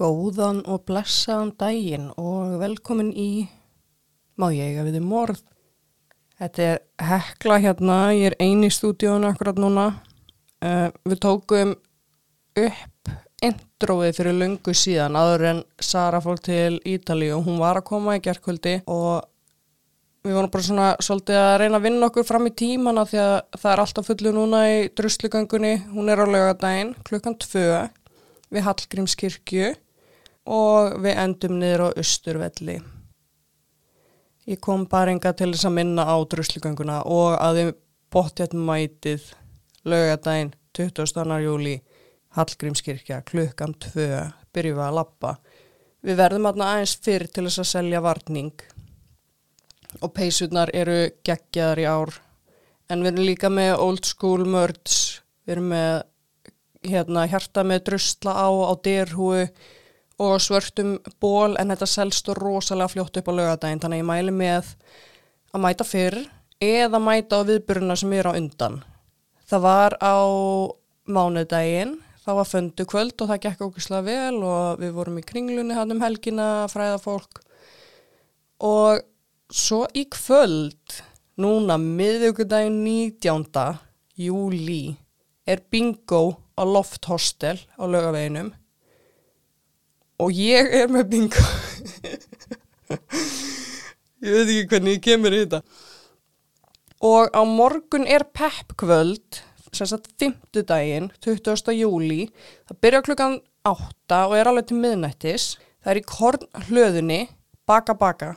[0.00, 3.44] Góðan og blessaðan daginn og velkomin í
[4.40, 5.40] Má ég eiga við þið morð.
[6.40, 9.90] Þetta er hekla hérna, ég er eini í stúdíónu akkurat núna.
[10.64, 11.74] Uh, við tókum
[12.62, 13.10] upp
[13.44, 18.16] introið fyrir löngu síðan aður en Sara fór til Ítalíu og hún var að koma
[18.16, 19.28] í gerðkvöldi og
[20.24, 23.36] við vorum bara svona svolítið að reyna að vinna okkur fram í tímana því að
[23.58, 25.76] það er alltaf fullu núna í druslugangunni.
[25.92, 27.68] Hún er á lögadaginn klukkan tvö
[28.48, 29.70] við Hallgrímskirkju
[30.50, 32.80] og við endum niður á Östurvelli.
[34.50, 37.70] Ég kom bara enga til þess að minna á druslugönguna og að þið
[38.10, 39.28] bóttjætt mætið
[39.86, 41.38] lögadaginn 20.
[41.44, 41.76] júli
[42.34, 44.08] Hallgrímskirkja klukkan 2
[44.54, 45.34] byrjum við að lappa.
[46.02, 48.64] Við verðum aðeins fyrr til þess að selja varning
[50.00, 52.14] og peysurnar eru geggjaðar í ár
[52.90, 55.90] en við erum líka með old school merch, við erum með
[56.86, 59.44] hérna, hjarta með drusla á á derhúi
[60.20, 64.34] og svörtum ból en þetta selst rosalega fljótt upp á lögadaginn þannig að ég mæli
[64.36, 64.74] með
[65.54, 66.18] að mæta fyrr
[66.60, 68.82] eða mæta á viðbyrjuna sem er á undan.
[69.48, 70.16] Það var á
[71.10, 75.78] mánudaginn, það var föndu kvöld og það gekk ógislega vel og við vorum í kringlunni
[75.78, 77.40] hann um helgina, fræða fólk
[78.60, 79.00] og
[79.50, 81.00] svo í kvöld,
[81.40, 83.80] núna miðugudaginn 19.
[84.20, 84.82] júli
[85.48, 88.52] er bingo á Loft Hostel á lögaveginum
[90.20, 91.44] og ég er með bingo.
[94.20, 95.62] Ég veit ekki hvernig ég kemur í þetta.
[97.08, 99.40] Og á morgun er peppkvöld
[99.72, 100.34] sem sagt 5.
[100.68, 101.72] daginn 20.
[101.78, 102.26] júli
[102.68, 105.54] það byrja klukkan 8 og er alveg til miðnættis.
[105.80, 107.20] Það er í korn hlöðunni
[107.68, 108.34] baka baka.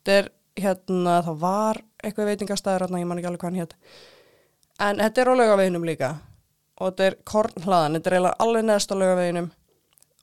[0.00, 3.76] Þetta er hérna það var eitthvað veitingastæður hérna ég man ekki alveg hvað hann hétt
[4.82, 6.14] en þetta er á lögaveginum líka.
[6.80, 9.50] Og þetta er kornhlaðan, þetta er eiginlega alveg neðst á lögaveginum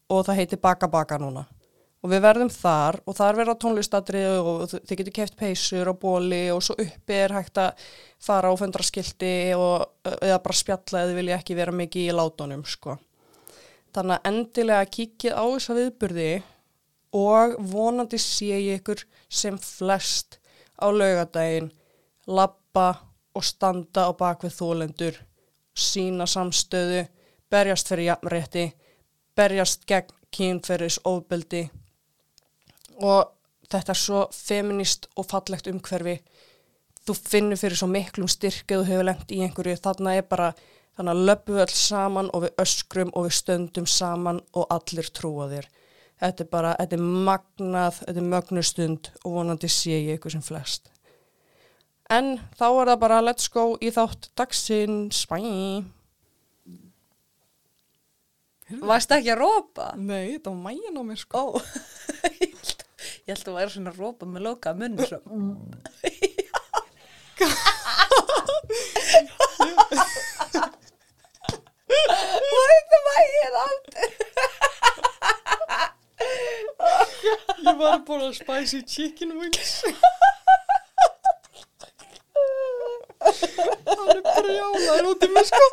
[0.10, 1.46] og það heitir Baka Baka núna
[2.00, 6.46] og við verðum þar og þar verða tónlistadrið og þið getur keft peysur og bóli
[6.54, 7.84] og svo uppi er hægt að
[8.24, 12.64] fara og fundra skildi og eða bara spjalla eða vilja ekki vera mikið í látunum
[12.68, 12.96] sko.
[13.96, 16.32] Þannig að endilega kikið á þessa viðburði
[17.20, 20.40] og vonandi sé ég ykkur sem flest
[20.80, 21.72] á laugadaginn
[22.30, 22.94] lappa
[23.36, 25.18] og standa á bakvið þólendur
[25.80, 27.06] sína samstöðu,
[27.50, 28.66] berjast fyrir jafnrétti,
[29.40, 31.64] berjast gegn kynferðis ofbeldi
[33.00, 33.32] og
[33.72, 36.20] þetta er svo feminist og fallegt umhverfi.
[37.08, 39.80] Þú finnur fyrir svo miklum styrkið og hefur lengt í einhverju.
[39.82, 40.52] Þarna er bara,
[40.98, 45.50] þannig að löpu alls saman og við öskrum og við stöndum saman og allir trúa
[45.52, 45.70] þér.
[46.20, 50.44] Þetta er bara, þetta er magnað, þetta er mögnustund og vonandi sé ég ykkur sem
[50.44, 50.92] flest.
[52.12, 55.24] En þá er það bara let's go í þátt dagsins.
[55.30, 55.99] Bye.
[58.70, 59.90] Varst ekki að rópa?
[59.98, 61.42] Nei, þetta var mægin á mér sko.
[61.42, 61.62] Ó,
[63.26, 65.20] ég held að það væri svona að rópa með loka munni svo.
[71.80, 74.10] Var þetta mægin aftur?
[77.60, 79.74] Ég var að bóla spicy chicken wings.
[83.90, 85.66] Hann er brjálaður út í mig sko.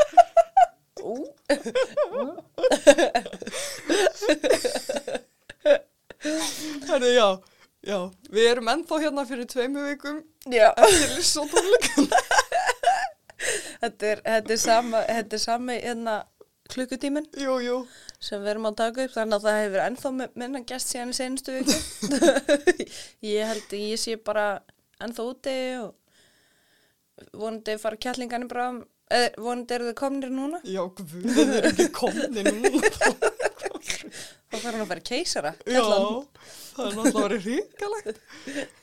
[6.87, 7.29] Herri, já,
[7.87, 7.99] já,
[8.33, 10.17] við erum ennþá hérna fyrir tveimu vikum
[10.47, 12.09] eftir lissotónleikum.
[13.83, 16.15] þetta þetta er sama, þetta er sami hérna
[16.73, 17.77] klukkutíminn Jú, jú.
[18.19, 21.13] sem við erum að taka upp þannig að það hefur ennþá mi- minna gæst síðan
[21.13, 21.77] í senustu viku.
[23.37, 24.47] ég held ég sé bara
[25.05, 25.95] ennþá úti og
[27.39, 28.67] vonandi fara kjallingarnir bara,
[29.15, 30.59] eða vonandi eru þau komnir núna.
[30.67, 33.31] Já, guð, þið eru ekki komni núna.
[34.47, 35.55] Þá fara hann að vera keisara.
[35.67, 38.21] Já, það er náttúrulega verið hrikalegt.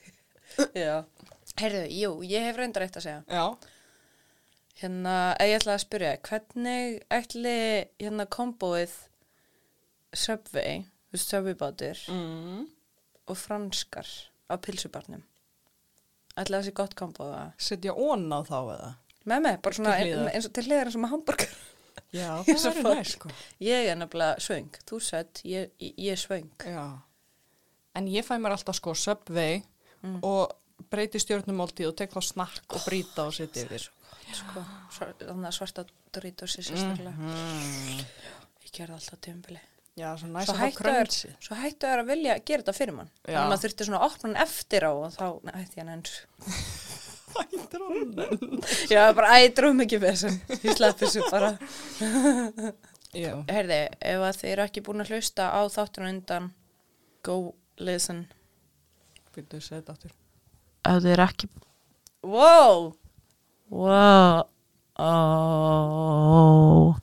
[0.84, 0.96] Já.
[1.62, 3.22] Heyrðu, jú, ég hef reyndar eitt að segja.
[3.29, 3.46] Já,
[4.81, 7.57] Hérna, ef ég ætla að spyrja, hvernig ætli
[8.02, 8.96] hérna kombóið
[10.18, 12.66] Subway, þú veist Subway bátir mm.
[13.29, 14.09] og franskar
[14.49, 15.22] á pilsubarnum?
[16.34, 17.53] Ætli það sé gott kombóð það?
[17.70, 18.90] setja ón á þá eða?
[19.29, 20.26] Með mig, bara svona Til hliðar.
[20.26, 21.53] ein, eins og til hliðar eins og með hambúrgar.
[22.19, 23.29] Já, það er næst sko.
[23.61, 26.49] Ég er nefnilega svöng, þú sett, ég, ég, er svöng.
[26.66, 26.85] Já,
[27.95, 29.61] en ég fæ mér alltaf sko Subway
[30.03, 30.17] Mm.
[30.28, 30.51] og
[30.91, 33.85] breyti stjórnumólti og tek þá snakk og brýta og setja yfir.
[34.35, 34.63] Sko,
[34.97, 37.13] þannig að svarta Doritos er sérstaklega.
[37.16, 38.01] Mm.
[38.66, 39.61] Ég gerði alltaf tímbili.
[39.96, 41.31] Já, svo næst Svo að hættu er, krönsi.
[41.39, 43.11] svo hættu er að vilja gera þetta fyrir mann.
[43.23, 43.29] Já.
[43.29, 45.93] Þannig að maður þurfti svona að opna hann eftir á og þá nei, hætti hann
[47.41, 47.53] eins.
[47.58, 48.64] Hættir hann.
[48.91, 50.40] Já, bara æ, drum ekki fyrir þessum.
[50.64, 51.52] Ég slepp þessu bara.
[53.24, 53.34] Já.
[53.50, 56.50] Herði, ef að þið eru ekki búin að hlusta á þáttunum undan,
[57.26, 57.35] go
[57.78, 58.24] listen.
[59.35, 60.16] Býttu að segja þetta aftur.
[60.90, 61.50] Ef þið eru ekki...
[62.24, 62.90] Wow!
[63.74, 64.50] Wow!
[65.03, 66.96] Oh.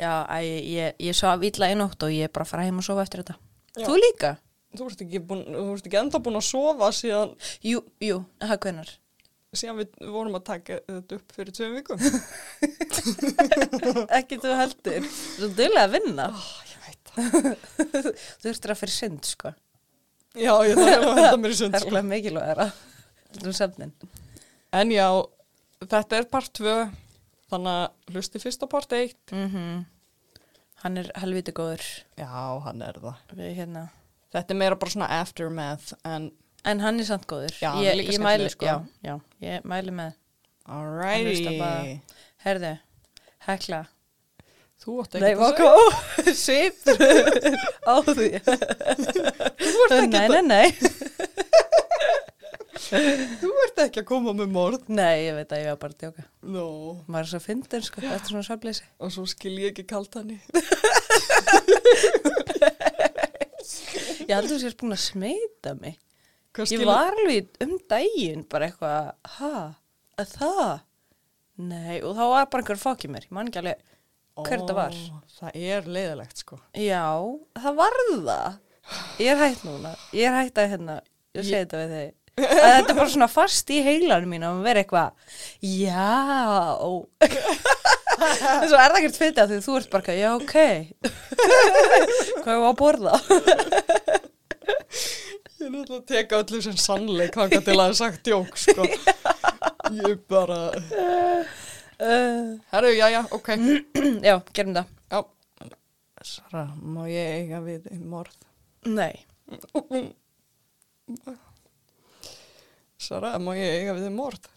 [0.00, 2.64] Já, æ, ég, ég svo að vila í nótt og ég er bara að fara
[2.66, 3.36] heim og sofa eftir þetta.
[3.76, 3.84] Já.
[3.84, 4.30] Þú líka?
[4.76, 7.32] Þú ert ekki, ert ekki enda búin að sofa síðan,
[7.66, 8.92] Jú, jú, það hvenar.
[9.58, 11.98] síðan við vorum að taka þetta upp fyrir tveim vikum.
[14.20, 15.08] Ekki þú heldur.
[15.10, 16.28] Þú er duglega að vinna.
[16.30, 18.08] oh, ég veit það.
[18.44, 19.52] Þú ertur að fyrir synd, sko.
[20.38, 21.74] Já, ég þarf að henda mér í sund.
[21.74, 21.90] Það er Sko.
[21.90, 22.06] alveg
[23.50, 23.92] er sefnin.
[24.78, 25.06] En já,
[25.90, 26.76] þetta er part 2,
[27.50, 29.16] þannig að hlusti fyrst á part 1.
[29.34, 29.48] Mm
[30.80, 31.82] Hann er helviti góður
[32.16, 32.30] Já,
[32.64, 33.18] hann er það.
[33.36, 33.82] við hérna.
[34.30, 36.22] Þetta er meira bara svona aftermath, en
[36.68, 37.54] En hann er samt góður.
[37.56, 38.66] Já, ég, ég mæli, sko.
[38.68, 40.12] Já, já, ég mæli með.
[40.68, 41.56] alrighty.
[42.44, 42.74] Herðu,
[43.46, 43.80] hekla.
[44.80, 45.64] Þú átt Nei, ekki að vaka
[46.44, 46.98] svipur
[47.88, 48.28] á því.
[49.60, 50.68] Þú ert ekki, Nei, nei, nei.
[53.40, 54.82] þú ert ekki að koma með morð.
[54.92, 56.22] Nei, ég veit að ég var bara að djóka.
[56.56, 56.66] No.
[57.08, 58.84] Maður er svo fyndin, sko, þetta er svona svefleysi.
[59.00, 60.38] Og svo skil ég ekki kalt hann í.
[64.30, 65.96] Ég heldur þú sést búin að smita mig.
[66.70, 69.50] Ég var alveg um daginn bara eitthvað, ha,
[70.18, 70.72] að það?
[71.70, 73.82] Nei, og þá var bara einhver fokk í mér, ég man ekki alveg
[74.40, 74.94] hver þetta var.
[74.94, 76.58] Ó, Það er leiðilegt, sko.
[76.78, 77.02] Já,
[77.60, 78.56] það var það.
[79.20, 80.96] Ég er hægt núna, ég er hægt að hérna,
[81.36, 82.16] ég segi þetta við þig.
[82.40, 85.10] Að þetta er bara svona fast í heilanum mín að vera eitthvað,
[85.60, 86.08] já,
[88.20, 90.56] en svo er það ekkert fyrir að því þú ert bara, já, ok,
[92.42, 93.14] hvað er að borða?
[95.60, 98.86] Ég er náttúrulega að teka öllu sem sannleik hanga til að hafa sagt djók, sko.
[99.98, 100.60] Ég bara...
[102.00, 103.50] Uh, Herru, já, já, ok.
[104.28, 104.94] já, gerum það.
[105.12, 105.20] Já.
[106.30, 108.38] Sara, má ég eiga við morð?
[108.88, 109.24] Nei.
[113.00, 114.48] Sara, má ég eiga við morð?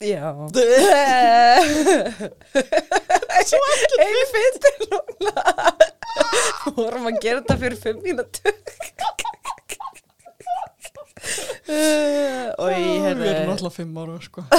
[0.00, 0.34] Já.
[3.46, 5.32] Svo allir Einu fyndir núna.
[6.76, 8.52] Vorum að gera þetta fyrir fimm mínútur.
[12.60, 14.40] Og ég Við erum alltaf fimm ára, sko.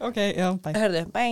[0.00, 0.68] Ok, já, bæ.
[0.76, 1.24] Hörðu, bæ.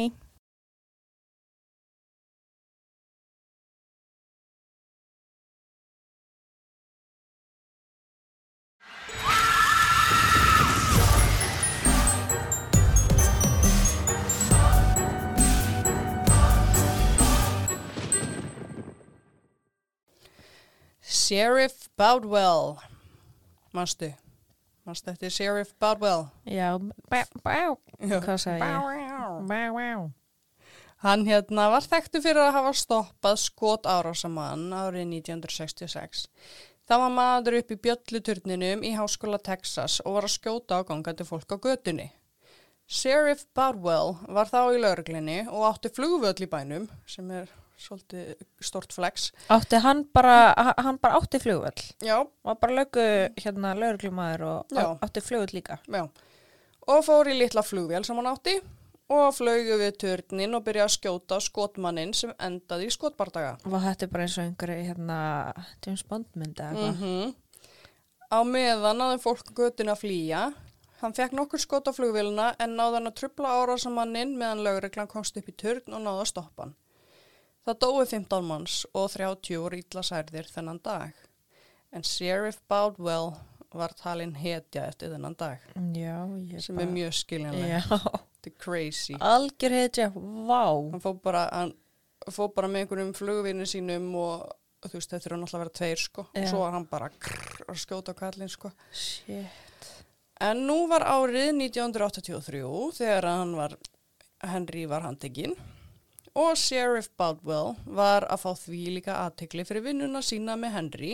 [21.28, 22.78] Sheriff Boudwell.
[23.76, 24.14] Manstu?
[24.84, 26.30] Manstu eftir Sheriff Boudwell?
[26.48, 26.78] Já,
[27.10, 27.76] bá, bá.
[28.00, 28.78] Hvað sagði ég?
[28.78, 29.34] Bow.
[29.50, 30.06] Bá, bá.
[31.04, 36.24] Hann hérna var þekktu fyrir að hafa stoppað skot árásamann árið 1966.
[36.88, 41.28] Það var maður upp í bjölluturninum í Háskóla Texas og var að skjóta á gangandi
[41.28, 42.08] fólk á götunni.
[42.88, 48.92] Sheriff Boudwell var þá í lauruglinni og átti flugvöll í bænum, sem er svolítið stort
[48.92, 49.30] flex.
[49.54, 51.84] Átti hann bara, hann bara átti flugvöll.
[52.04, 53.04] Já, Var bara lögu
[53.38, 54.98] hérna lauruglumæður og Já.
[55.02, 55.78] átti flugvöll líka.
[55.88, 56.08] já.
[56.88, 58.60] Og fór í litla flugvél sem hann átti
[59.10, 63.58] og flögu við turnin og byrjaði að skjóta skotmannin sem endaði í skotbardaga.
[63.64, 65.18] Var þetta bara eins og einhverju hérna
[65.86, 67.04] James Bond myndi eða eitthvað?
[67.04, 67.34] Mm
[68.28, 70.40] Á meðan aðeins fólk göttin að flýja.
[71.00, 75.36] Hann fekk nokkur skot á flugvélina en náði hann að trubla árásamanninn meðan lögreglan komst
[75.40, 76.74] upp í turn og náði að stoppa hann.
[77.68, 81.10] Það dói 15 manns og 30 voru illa særðir þennan dag.
[81.92, 83.34] En Sheriff Boudwell
[83.76, 85.60] var talinn hetja eftir þennan dag
[85.96, 87.82] Já, ég sem er mjög skiljanlega.
[87.84, 87.98] Já,
[88.38, 89.18] Þetta er crazy.
[89.20, 90.08] algjör heitja,
[90.48, 90.64] vá.
[90.94, 91.44] Hann fór bara,
[92.56, 94.48] bara með einhverjum flugvinni sínum og
[94.86, 96.48] þú veist þetta eru náttúrulega að vera tveir sko og Já.
[96.48, 98.72] svo var hann bara krrr, að skjóta á kallinn sko.
[98.92, 99.92] Shit.
[100.40, 102.62] En nú var árið 1983
[103.02, 103.76] þegar hann var,
[104.56, 105.56] Henry var handtekinn
[106.34, 111.12] og Sheriff Boudwell var að fá því líka aðtekli fyrir vinnuna sína með Henry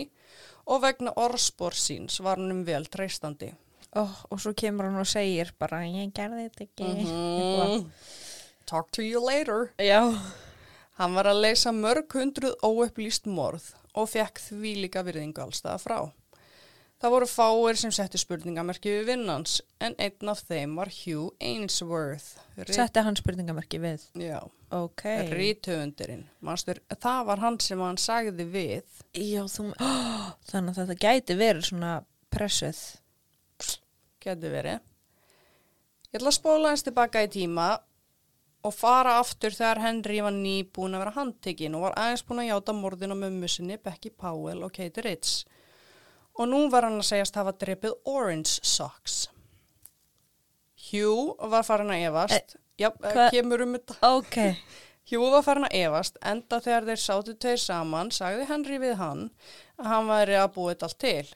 [0.65, 3.51] og vegna orðspor síns var hann um vel treystandi.
[3.95, 6.89] Oh, og svo kemur hann og segir bara, ég gerði þetta ekki.
[7.05, 7.85] Mhm.
[8.65, 9.71] Talk to you later.
[9.77, 10.01] Já.
[10.97, 15.99] Hann var að leysa mörg hundruð óupplýst morð og fekk því líka virðingu allstaða frá.
[17.03, 22.37] Það voru fáir sem setti spurningamerki við vinnans en einn af þeim var Hugh Ainsworth.
[22.57, 24.05] Rit- Setti hann spurningamerki við.
[24.15, 24.39] Já,
[24.71, 25.03] Ok.
[25.35, 26.23] rítöfundurinn.
[26.41, 28.83] Það var hann sem hann sagði við.
[29.13, 31.91] Já, þú, oh, þannig að þetta gæti verið svona
[32.31, 32.79] pressuð.
[34.25, 34.79] Geti verið.
[36.13, 37.67] Ég ætla að spóla eins tilbaka í tíma
[38.65, 42.49] og fara aftur þegar Henry var nýbúin að vera handtekinn og var aðeins búin að
[42.53, 45.43] játa morðin á mömmu sinni Becky Powell og Katie Ritz.
[46.35, 49.29] Og nú var hann að segjast hafa drepið Orange Socks.
[50.89, 52.57] Hugh var farin að efast.
[52.77, 53.95] Já, hva- kemur um þetta.
[54.17, 54.35] Ok.
[55.11, 59.25] Hugh var farin að efast, enda þegar þeir sátu tveir saman, sagði Henry við hann
[59.79, 61.33] að hann væri að búið þetta allt til.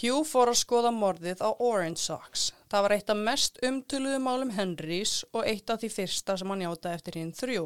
[0.00, 2.46] Hugh fór að skoða morðið á Orange Socks.
[2.72, 6.62] Það var eitt af mest umtöluðu málum Henrys og eitt af því fyrsta sem hann
[6.64, 7.64] játaði eftir hinn þrjú.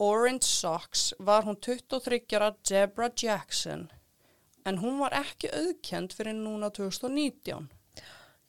[0.00, 3.90] Orange Socks var hún 23 ára Debra Jackson,
[4.66, 7.70] en hún var ekki auðkend fyrir núna 2019.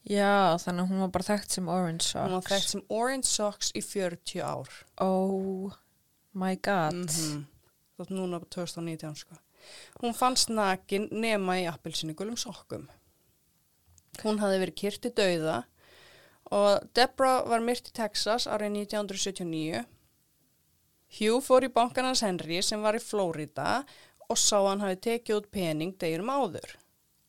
[0.03, 2.27] Já, þannig að hún var bara þekkt sem Orange Socks.
[2.27, 4.77] Hún var þekkt sem Orange Socks í 40 ár.
[5.01, 5.73] Oh
[6.35, 7.07] my god.
[7.07, 7.49] Mm
[7.93, 9.35] Þótt núna 2019 sko.
[10.01, 12.87] Hún fannst nakin nema í appelsinugulum sokkum.
[14.23, 15.59] Hún hafði verið kyrti dauða
[16.53, 19.83] og Debra var myrt í Texas árið 1979.
[21.19, 23.83] Hugh fór í bankanans Henry sem var í Flórida
[24.33, 26.73] og sá hann hafi tekið út pening degirum áður.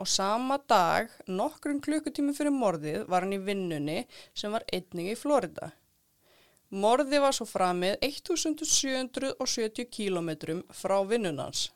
[0.03, 4.01] Og sama dag, nokkrum klukkutími fyrir morðið, var hann í vinnunni
[4.37, 5.71] sem var einnig í Flórida.
[6.75, 11.69] Morði var svo framið 1770 kílometrum frá vinnunans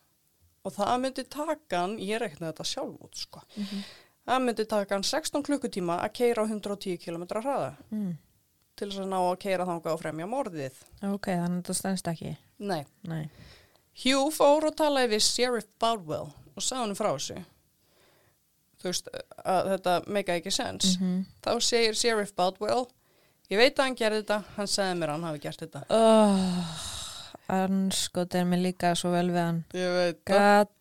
[0.66, 3.42] og það myndi taka hann, ég reiknaði þetta sjálf út sko,
[4.28, 8.16] það myndi taka hann 16 klukkutíma að keira á 110 kílometra hraða Mm.
[8.76, 10.74] til þess að ná að keira þangað og fremja morðið.
[11.14, 12.34] Ok, þannig að þetta stendst ekki.
[12.58, 12.84] Nei.
[13.08, 13.28] Nei.
[14.04, 17.38] Hugh fór og talaði við Sheriff Baldwell og sagði hann frá þessu.
[18.78, 19.08] Þú veist
[19.42, 20.92] að þetta meika ekki sens.
[21.00, 22.84] Mm Þá segir Sheriff Baldwell,
[23.50, 25.82] ég veit að hann gerði þetta, hann sagði mér að hann hafi gert þetta.
[25.90, 26.86] oh,
[27.48, 29.62] Anskot er mér líka svo vel við hann.
[29.74, 30.74] Ég veit það.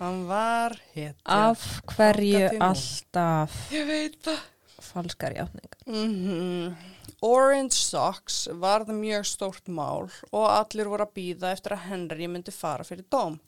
[0.00, 1.14] Hann var hetja.
[1.26, 4.44] Af hverju alltaf Ég veit það.
[4.86, 5.80] falskar játningar?
[5.86, 6.74] Mm
[7.26, 12.54] Orange Socks varð mjög stórt mál og allir voru að býða eftir að Henry myndi
[12.54, 13.40] fara fyrir dóm.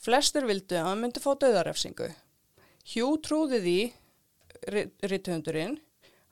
[0.00, 2.08] Flestir vildu að hann myndi fá döðarefsingu.
[2.94, 3.78] Hugh trúði því,
[5.12, 5.76] ritthundurinn,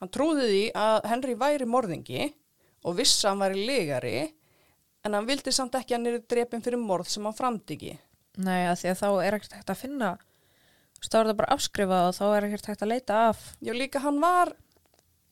[0.00, 2.30] hann trúði því að Henry væri morðingi
[2.86, 4.16] og vissi að hann væri legari
[5.04, 7.98] en hann vildi samt ekki að hann er drepin fyrir morð sem hann framdigi.
[8.40, 10.16] Nei, að því að þá er ekkert hægt að finna
[11.04, 14.02] þá er það bara afskrifað og þá er ekkert hægt að leita af Já, líka
[14.02, 14.52] hann var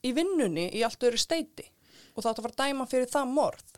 [0.05, 1.67] í vinnunni í allt öru steiti
[2.15, 3.71] og það átti að fara að dæma fyrir það morð.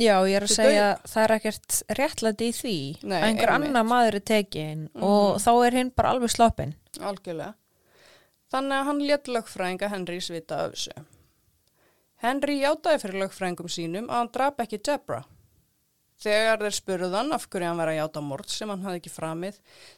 [0.00, 3.68] Já, ég er að segja það er ekkert réttlæti í því Nei, að einhver einmitt.
[3.68, 7.52] annar maður er tekin og þá er hinn bara alveg sloppin Algjörlega.
[8.52, 11.04] Þannig að hann létt lögfræðinga Henrys vita af þessu.
[12.22, 15.22] Henry játaði fyrir lögfræðingum sínum að hann drap ekki Debra.
[16.22, 19.56] Þegar þeir spurðan af hverju hann var að játa mord sem hann hafði ekki framið,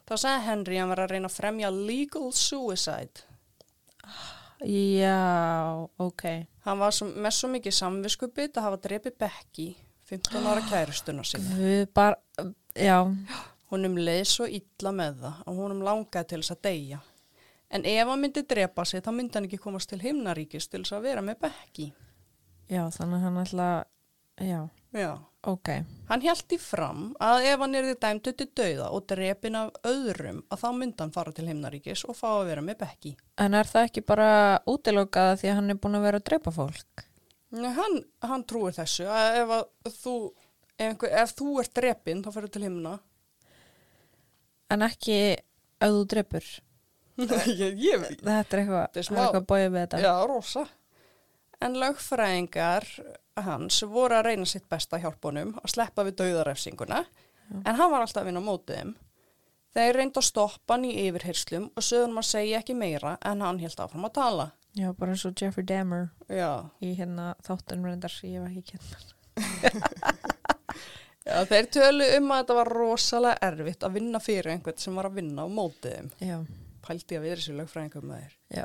[0.09, 3.27] þá sagði Henry að hann var að reyna að fremja legal suicide.
[4.63, 6.23] Já, ok
[6.65, 9.67] Hann var svo, með svo mikið samviskupið að hafa drepið Becky,
[10.09, 11.59] 15 ára kærustuna sinni.
[11.59, 12.17] Við bara,
[12.79, 13.01] já
[13.73, 17.01] Húnum leið svo illa með það og húnum langaði til þess að deyja.
[17.75, 20.95] En ef hann myndi drepa sig, þá myndi hann ekki komast til himnaríkis til þess
[20.95, 21.89] að vera með Becky.
[22.71, 23.69] Já, þannig hann ætla
[24.39, 24.61] já,
[24.95, 25.11] Já.
[25.51, 25.69] ok
[26.09, 29.73] Hann held í fram að ef hann er þið dæmdu til dauða og drepin af
[29.91, 33.15] öðrum, að þá myndi hann fara til himnaríkis og fá að vera með Becky.
[33.41, 34.29] En er það ekki bara
[34.71, 37.07] útilokað því að hann er búin að vera að drepa fólk?
[37.55, 40.15] Nei, hann, hann trúir þessu að ef, að þú,
[40.87, 42.95] ef, ef þú ert drepin, þá fyrir til himna.
[44.75, 46.49] En ekki ef þú drepur
[47.47, 48.23] ég, ég veit.
[48.23, 50.65] Þetta er eitthvað, er er eitthvað bóið við þetta Já, rosa.
[51.63, 52.87] En lögfræðingar
[53.45, 57.05] hans voru að reyna sitt besta honum að sleppa við dauðarefsinguna,
[57.65, 58.95] en hann var alltaf að vinna á mótið þeim.
[59.75, 63.59] Þeir reyndu að stoppa hann í yfirherslum og sögðum að segja ekki meira en hann
[63.59, 64.51] held áfram að tala.
[64.75, 68.97] Já, bara eins og Jeffrey Dahmer Já, í hérna þáttunum reyndar, ég hef ekki kynna
[71.25, 75.09] Já þeir tölu um að þetta var rosalega erfitt að vinna fyrir einhvern sem var
[75.09, 76.11] að vinna á mótið þeim.
[76.21, 76.37] Já,
[76.85, 78.35] Pældi að við þessu lögfræðingum með þeir.
[78.59, 78.65] já,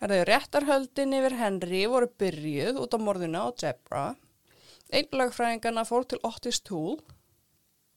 [0.00, 4.04] Herðu, réttarhöldin yfir Henry voru byrjuð út á morðinu á Debra.
[4.90, 7.02] Einn lögfræðingana fór til Otis Toole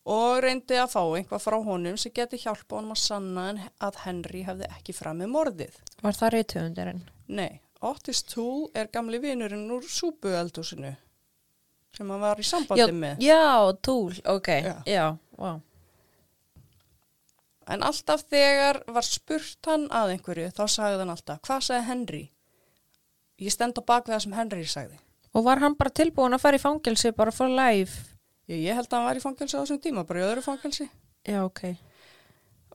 [0.03, 3.45] og reyndi að fá einhvað frá honum sem geti hjálpa honum að sanna
[3.88, 5.77] að Henry hefði ekki fram með morðið.
[6.03, 7.00] var það reytöfundirinn?
[7.31, 10.91] Nei, Otis Toole er gamli vinurinn úr súpueldúsinu
[11.93, 13.19] sem hann var í sambandi Já, með.
[13.24, 14.75] já, túl, ok, Já.
[14.89, 15.05] já,
[15.38, 15.62] wow.
[17.72, 22.24] En alltaf þegar var spurt hann að einhverju þá sagði hann alltaf, hvað sagði Henry?
[23.43, 25.00] Ég stend á bak við það sem Henry sagði.
[25.34, 28.13] Og var hann bara tilbúin að fara í fangelsi bara for life?
[28.51, 30.89] Ég, ég held að hann var í fangelsi á þessum tíma, bara í öðru fangelsi.
[31.25, 31.63] Já, ok.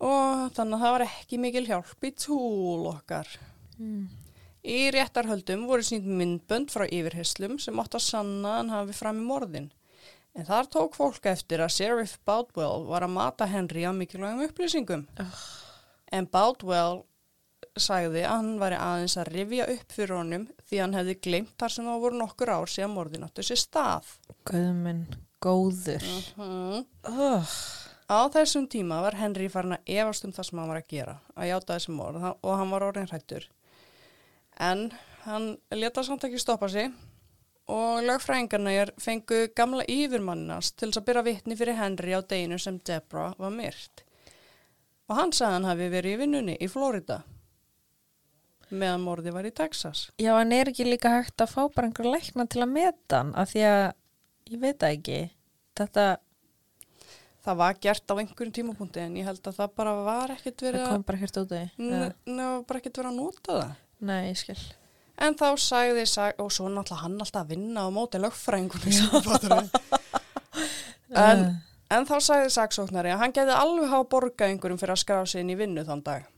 [0.08, 3.30] Og þannig að það var ekki mikil hjálp í túl okkar.
[3.78, 4.08] Mm.
[4.68, 9.26] Í réttarhöldum voru sínt myndbönd frá yfirhyslum sem átt að sanna hann hafi fram í
[9.26, 9.70] morðin.
[10.38, 15.06] En þar tók fólk eftir að Sheriff Boutwell var að mata Henry á mikilvægum upplýsingum.
[16.14, 17.02] En Boutwell
[17.78, 21.74] sagði að hann væri aðeins að rifja upp fyrir honum því hann hefði glemt þar
[21.74, 24.14] sem það voru nokkur ár síðan morðin áttu sér stað.
[24.48, 25.04] Guðminn,
[25.42, 26.06] góður.
[26.38, 27.58] Mm Oh.
[28.08, 31.14] Á þessum tíma var Henry farin að efast um það sem hann var að gera,
[31.36, 33.44] að játa þessi morð og hann var orðin hrættur.
[34.56, 34.86] En
[35.26, 36.88] hann leta samt ekki stoppa sig
[37.68, 42.78] og lögfræðingarnir fengu gamla yfirmannast til þess að byrja vitni fyrir Henry á deginu sem
[42.88, 44.04] Deborah var myrt.
[45.08, 47.22] Og hann sagði hann hafi verið í vinnunni í Florida
[48.68, 50.06] meðan morði var í Texas.
[50.20, 53.30] Já, en er ekki líka hægt að fá bara einhver lækna til að meta hann
[53.40, 53.84] af því að,
[54.52, 55.20] ég veit það ekki,
[55.80, 56.08] þetta
[57.48, 60.66] Það var gert á einhverjum tímapunkti en ég held að það bara var ekkert það
[60.68, 61.60] verið að, kom bara hér út í.
[61.78, 61.92] N-
[62.28, 63.70] Nei, var bara ekkert verið að nota það.
[64.10, 64.56] Nei, ég skil.
[65.18, 69.08] En þá sagði, sag, og svo náttúrulega hann alltaf að vinna á móti lögfræðingunni sem
[69.24, 69.54] fattur
[71.26, 71.44] en,
[71.90, 75.42] en þá sagði saksóknari að hann geti alveg hafa borgað einhverjum fyrir að skrá sig
[75.42, 76.28] inn í vinnu þann dag.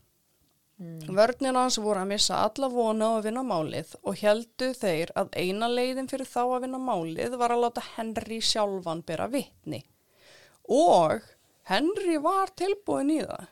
[0.81, 1.11] Mm.
[1.13, 5.29] Vörnina hans voru að missa alla vona á að vinna málið og heldu þeir að
[5.37, 9.83] eina leiðin fyrir þá að vinna málið var að láta Henry sjálfan bera vitni.
[10.73, 11.21] Og
[11.69, 13.45] Henry var tilbúin í það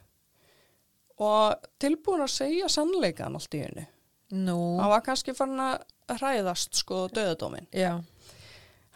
[1.19, 3.85] og tilbúin að segja sannleikan allt í hennu.
[4.31, 5.83] Nú, Hann var kannski farin að
[6.19, 7.67] hræðast sko döðadómin.
[7.73, 7.97] já.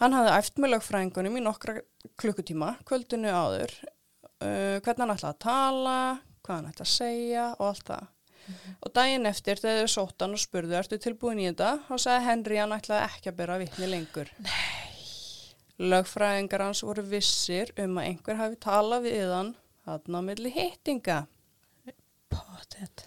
[0.01, 1.75] Hann hafði æft með lögfræðingunum í nokkra
[2.19, 3.71] klukkutíma, kvöldinu áður,
[4.41, 5.97] uh, hvernig hann ætlaði að tala,
[6.43, 8.07] hvað hann ætlaði að segja og allt það.
[8.83, 11.69] Og daginn eftir þegar þau sótt hann og spurðu, ertu tilbúin í þetta?
[11.93, 14.33] Og sagði Henry hann ætlaði ekki að bera vitni lengur.
[14.43, 14.81] Nei.
[15.79, 19.55] Lögfræðingar hans voru vissir um að einhver hafi talað við hann
[19.87, 21.21] hann á milli hittinga.
[22.33, 23.05] Pottet.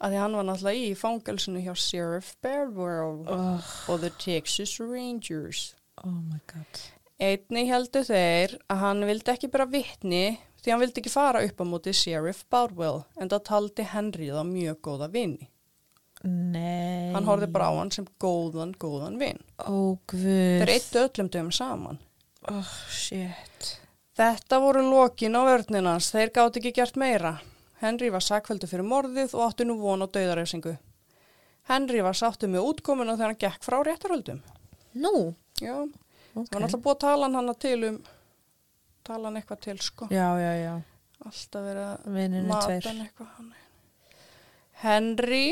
[0.00, 5.74] Að því hann var náttúrulega í fangelsinu hjá Sheriff Bearwell Oh, og The Texas Rangers.
[6.04, 6.82] oh my god.
[7.18, 11.62] Einni heldur þeir að hann vildi ekki bara vitni því hann vildi ekki fara upp
[11.62, 15.48] á móti Sheriff Bardwell en það taldi Henry það mjög góða vini.
[16.26, 17.12] Nei.
[17.14, 19.40] Hann horfði bara á hann sem góðan, góðan vin.
[19.64, 20.26] Guð.
[20.60, 21.98] Þeir eittu öllum dögum saman.
[22.50, 23.72] Oh, shit.
[24.16, 27.34] Þetta voru lokin á vörninans, þeir gátt ekki gert meira.
[27.82, 30.76] Henry var sakveldu fyrir morðið og átti nú von á dauðarefsingu.
[31.68, 34.42] Henry var sáttu með útkomuna þegar hann gekk frá réttaröldum.
[35.02, 35.12] Nú,
[35.60, 36.46] Já, ok.
[36.46, 37.96] það var náttúrulega búið að tala hann til um,
[39.04, 40.08] tala hann eitthvað til sko.
[40.14, 40.74] Já, já, já.
[41.26, 43.32] Alltaf verið að mata hann eitthvað.
[43.36, 43.52] hann.
[44.84, 45.44] Henry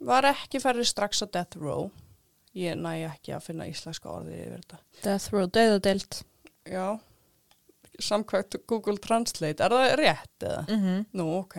[0.00, 1.90] var ekki ferðið strax á death row.
[2.56, 4.78] Ég næ ekki að finna íslenska orðið yfir þetta.
[5.04, 6.22] Death row, döðadelt.
[6.66, 6.86] Já,
[8.04, 9.64] samkvæmt Google Translate.
[9.64, 10.62] Er það rétt eða?
[10.68, 11.04] Mm -hmm.
[11.12, 11.56] Nú, ok.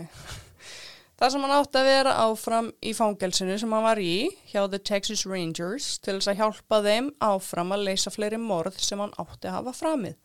[1.22, 4.80] Það sem hann átti að vera áfram í fangelsinu sem hann var í hjá The
[4.80, 9.48] Texas Rangers til þess að hjálpa þeim áfram að leysa fleiri morð sem hann átti
[9.48, 10.16] að hafa framið.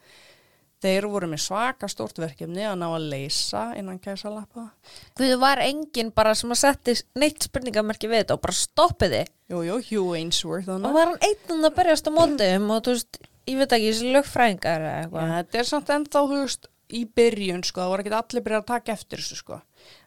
[0.81, 4.71] Þeir voru með svaka stórt verkefni að ná að leysa innan kæsa lappa.
[5.17, 9.23] Guð var enginn bara sem að setti neitt spurningamerki við þetta og bara stoppiði.
[9.53, 13.21] Jú, jú, Hugh Ainsworth Og var hann einn að berjast á mótum og þú veist,
[13.47, 15.35] ég veit ekki, þessi lögfræðingar eða Ja, eitthvað.
[15.37, 18.67] þetta er samt ennþá, þú veist, í byrjun, sko, það voru ekki allir byrjað að
[18.73, 19.61] taka eftir þessu, sko.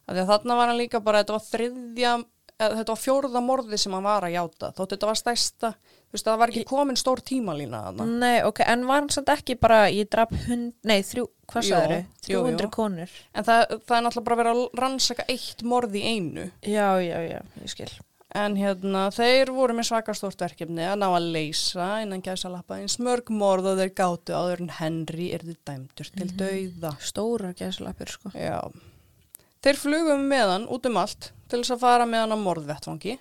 [0.10, 2.14] Að þarna var hann líka bara, þetta var þriðja,
[2.60, 4.72] eða, þetta var fjórða morði sem hann var að játa.
[4.76, 5.72] Þótt þetta var stærsta,
[6.10, 8.08] þú veist, það var ekki komin stór tímalína þarna.
[8.24, 11.96] Nei, ok, en var hann samt ekki bara, ég draf hund, nei, þrjú, hvað sagður
[12.00, 12.72] jú, 300 jú.
[12.76, 13.10] konur.
[13.36, 16.52] En það, það er náttúrulega bara verið að rannsaka eitt morð í einu.
[16.64, 17.92] Já, já, já, ég skil.
[18.38, 23.00] En hérna, þeir voru með svaka stórt verkefni að ná að leysa innan gæsalappa eins
[23.02, 26.92] mörg morð og þeir gátu áður en Henry erði dæmdur til dauða.
[27.02, 28.30] Stórar gæslappir, sko.
[28.38, 28.62] Já.
[29.66, 33.18] Þeir flugum með hann út um allt til þess að fara með hann á morðvettfangi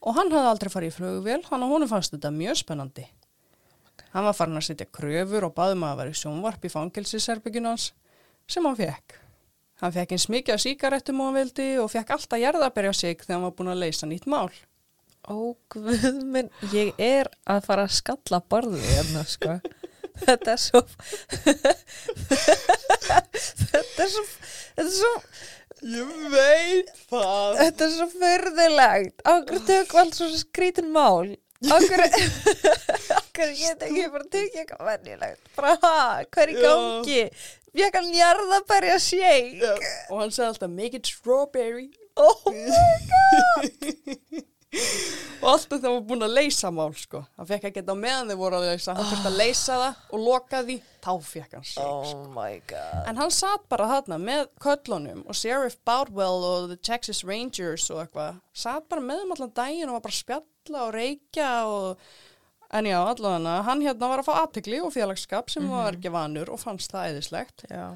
[0.00, 3.06] og hann hafði aldrei farið í flugvél, hann og honum fannst þetta mjög spennandi.
[4.10, 7.92] Hann var farin að setja kröfur og baðum að vera í sjónvarp í fangelsisherbygginu hans
[8.50, 9.19] sem hann fekk.
[9.80, 13.36] Hann fekk eins mikið af síkarettum og hann vildi og fekk alltaf jarðaberja sig þegar
[13.38, 14.50] hann var búin að leysa nýtt mál.
[15.30, 19.58] Ó, guð minn, ég er að fara að skalla borðið hérna, sko.
[20.20, 20.80] Þetta er svo,
[23.70, 24.24] þetta er svo,
[24.76, 25.12] þetta er svo,
[25.80, 27.54] Ég veit það.
[27.56, 29.22] þetta er svo förðilegt.
[29.24, 31.30] Ákveður tökum allt svo skrítin mál.
[31.60, 32.04] Ákveður,
[33.16, 35.48] ákveður get ekki bara tekið eitthvað venjulegt.
[35.56, 35.94] Bara, ha,
[36.28, 36.74] hvað er í Já.
[37.78, 39.74] Ég kann jarðaberja shake.
[40.10, 41.90] Og hann sagði alltaf, make it strawberry.
[42.16, 44.44] Oh my god.
[45.40, 47.24] og alltaf hann var búin að leysa mál sko.
[47.38, 50.22] hann fekk ekki þetta meðan þeir voru að leysa hann þurfti að leysa það og
[50.26, 53.00] loka því þá fekk hann sig Oh my god.
[53.10, 58.04] En hann satt bara þarna með köllunum og Sheriff Boutwell og the Texas Rangers og
[58.04, 62.12] eitthvað, satt bara með um allan daginn og var bara að spjalla og reykja og,
[62.72, 66.52] en já, allavega, hann hérna var að fá aðtegli og félagskap sem var ekki vanur
[66.54, 67.64] og fannst það eðislegt.
[67.70, 67.86] Já,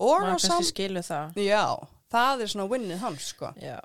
[0.00, 1.38] maður kannski skilur það.
[1.44, 1.64] Já,
[2.14, 3.52] það er svona vinnið hans, sko.
[3.62, 3.78] Já.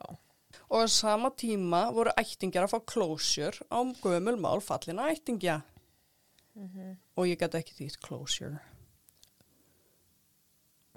[0.70, 5.62] Og á sama tíma voru ættingjar að fá closure á gömul mál fallina ættingja.
[7.16, 8.60] Og ég gæti ekki þýtt closure.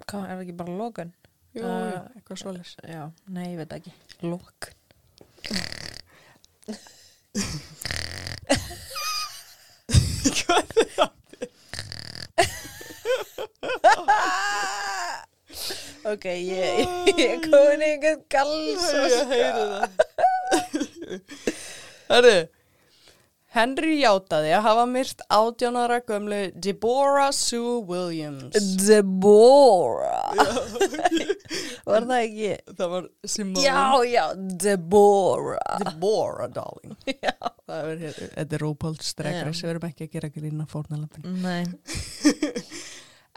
[0.03, 1.13] Hvað, er það ekki bara lokan?
[1.53, 2.71] Jú, Uh, eitthvað svoleiðis.
[2.89, 3.91] Já, nei, ég veit ekki.
[4.25, 4.73] Lokun.
[16.03, 19.89] Ok, ég, ég er komin í einhvern gals Ég heyri það.
[22.09, 22.33] Herri,
[23.53, 28.55] Henry játaði að hafa myrt átjánara gömlu Deborah Sue Williams.
[28.81, 30.33] Deborah.
[31.89, 32.49] Var það ekki?
[32.79, 33.61] Það var Simone.
[33.61, 34.23] Já, já,
[34.63, 35.77] Deborah.
[35.83, 36.97] Deborah, darling.
[37.27, 37.35] Já.
[37.69, 38.65] Það er, þetta er
[39.37, 39.45] Já.
[39.47, 41.39] Race, við erum ekki að gera grína fórnalöfin.
[41.45, 41.63] Nei.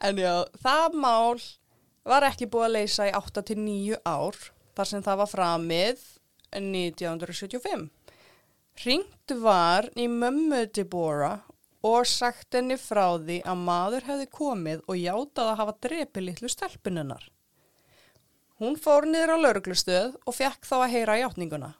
[0.04, 1.38] En já, það mál
[2.04, 4.36] var ekki búið að leysa í 8-9 ár,
[4.76, 6.02] þar sem það var framið
[6.52, 7.86] 1975.
[8.84, 11.46] Ringt var í mömmu Deborah
[11.86, 16.50] og sagt henni frá því að maður hefði komið og játað að hafa drepið litlu
[16.52, 17.24] stelpununnar.
[18.60, 21.72] Hún fór niður á lauruglustöð og fekk þá að heyra játninguna.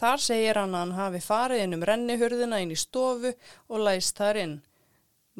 [0.00, 3.32] Þar segir hann að hann hafi farið inn um rennihurðina inn í stofu
[3.68, 4.54] og læst þar inn.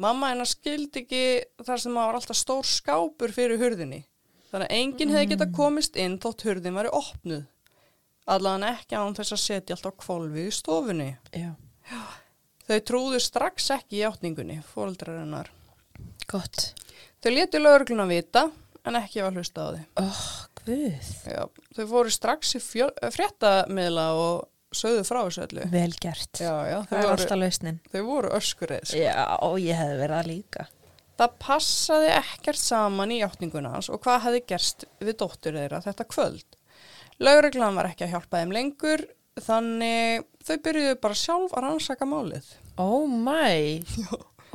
[0.01, 1.23] Mamma hennar skildi ekki
[1.65, 4.03] þar sem það var alltaf stór skápur fyrir hurðinni.
[4.51, 7.43] Þannig að enginn hefði getað komist inn þótt hurðin væri opnuð.
[8.31, 11.09] Allan ekki án þess að setja alltaf kvolfið í stofunni.
[11.35, 11.51] Já.
[12.69, 15.51] Þau trúðu strax ekki í átningunni, fóreldrar hennar.
[16.31, 16.71] Gott.
[17.21, 18.47] Þau létu lögregluna vita,
[18.87, 19.83] en ekki var hlusta á því.
[20.01, 20.23] Oh.
[20.69, 25.65] Já, þau fóru strax í eh, fréttamiðla og sögðu frá þessu öllu.
[25.71, 26.37] Vel gert.
[26.37, 27.79] Já, já, það er voru, alltaf lausnin.
[27.91, 28.85] þau voru öskurið.
[28.85, 29.01] sko.
[29.01, 30.67] Já, og ég hefði verið að líka.
[31.21, 36.07] Það passaði ekkert saman í játninguna hans og hvað hefði gerst við dóttur þeirra þetta
[36.09, 36.57] kvöld.
[37.21, 39.01] Lögreglan var ekki að hjálpa þeim lengur,
[39.45, 42.47] þannig þau byrjuðu bara sjálf að rannsaka málið.
[42.81, 43.77] Oh my.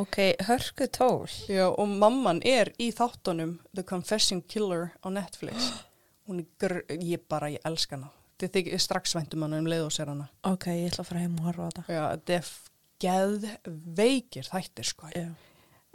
[0.03, 1.31] Ok, hörku tól.
[1.49, 5.71] Já, og mamman er í þáttunum The Confessing Killer á Netflix.
[6.27, 8.11] Hún er, gr ég bara, ég elska hana.
[8.37, 10.27] Þetta þykir strax væntum hana um leið og sér hana.
[10.45, 11.85] Ok, ég ætla að fara heim og horfa á þetta.
[11.87, 12.51] Já, þetta er
[13.07, 15.13] geðveikir þættir, sko.
[15.15, 15.29] Já.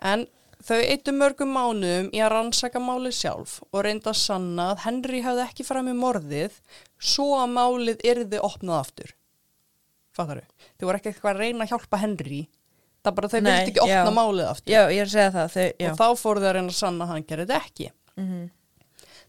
[0.08, 0.26] En
[0.67, 5.21] þau eittu mörgum mánuðum í að rannsaka málið sjálf og reynda að sanna að Henry
[5.26, 6.58] hafði ekki fram í morðið
[7.02, 9.13] svo að málið yrði opnað aftur.
[10.15, 10.65] Fattar þau?
[10.78, 12.41] Þau voru ekki eitthvað að reyna að hjálpa Henry.
[13.02, 14.15] Það bara þau vildi ekki opna já.
[14.17, 14.74] málið aftur.
[14.74, 15.54] Já, ég er að segja það.
[15.56, 15.69] Þau.
[15.91, 17.88] Og þá fóru þau að reyna að sanna að hann gerði ekki.
[18.21, 18.43] Mhm.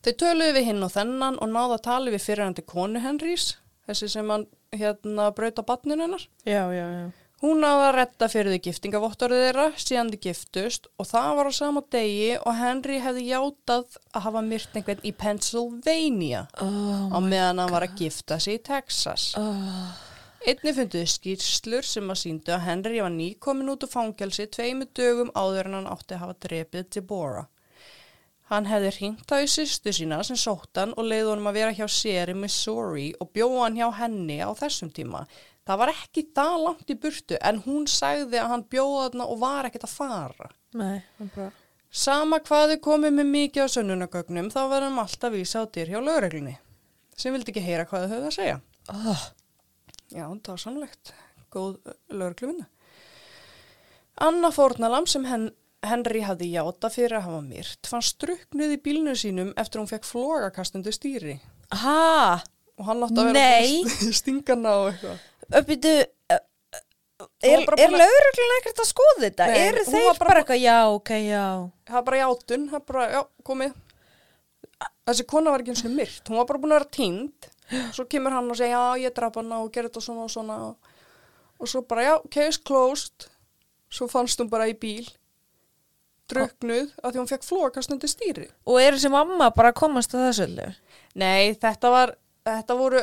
[0.03, 3.53] Þau töluðu við hinn og þennan og náðu að tala við fyrirhandi konu Henrys,
[3.87, 6.25] þessi sem hann hérna brauta batninu hennar.
[6.43, 7.05] Já, já, já.
[7.43, 11.53] Hún náði að retta fyrir þau giftingavottorið þeirra, síðan þau giftust og það var á
[11.57, 17.59] sama degi og Henry hefði játað að hafa myrt einhvern í Pennsylvania Oh, á meðan
[17.65, 19.33] hann var að gifta sig í Texas.
[19.37, 19.91] oh.
[20.47, 25.29] Einni funduðu skýrslur sem að síndu að Henry var nýkomin út úr fangelsi tveimu dögum
[25.39, 27.47] áður en hann átti að hafa drepið Deborah.
[28.51, 31.77] Hann hefði hringt á í sýstu sína sem sótt hann og leiði honum að vera
[31.79, 35.23] hjá sér í Missouri og bjóða hann hjá henni á þessum tíma.
[35.69, 39.37] Það var ekki það langt í burtu en hún sagði að hann bjóða hann og
[39.43, 40.49] var ekkert að fara.
[40.75, 41.03] Nei.
[41.93, 46.01] Sama hvað þau komið með mikið á sönnunagögnum þá verðum alltaf vísa á dyr hjá
[46.01, 46.57] lögreglunni
[47.15, 48.59] sem vildi ekki heyra hvað þau höfðu að segja.
[48.91, 49.25] Oh,
[50.13, 51.13] Já, það var sannlegt.
[51.53, 51.77] Góð
[52.13, 52.67] lögregluvinna.
[54.23, 55.47] Anna Fórnalam sem hen,
[55.85, 60.05] Henry hafði játa fyrir að hafa myrt fann struknuð í bílnu sínum eftir hún fekk
[60.07, 61.39] flogakastundi stýri
[61.81, 62.43] ha,
[62.77, 63.79] og hann átti að vera Nei.
[63.89, 65.25] bara að stinga hana og eitthvað.
[65.51, 65.95] Uppbyttu...
[67.23, 69.47] Hún Er, er að- lögreglun ekkert að skoða þetta?
[69.47, 71.43] Nei, Eru þeir bara, bara- eitthvað, já, ok, já.
[71.87, 73.77] Það var bara játun, það var bara, já, komið.
[75.07, 77.49] Þessi kona var ekki eins og myrt, hún var bara búin að vera týnd.
[77.95, 80.57] Svo kemur hann og segja, já, ég draf hana og gerði þetta svona og svona.
[81.63, 83.29] Og svo bara, já, case closed.
[83.93, 85.07] Svo fannst hún bara í bíl,
[86.33, 88.49] druknuð, af því hún fekk flókastundi stýri.
[88.67, 90.69] Og er þessi mamma bara að komast að þessu?
[91.23, 92.15] Nei, þetta var,
[92.49, 93.03] þetta voru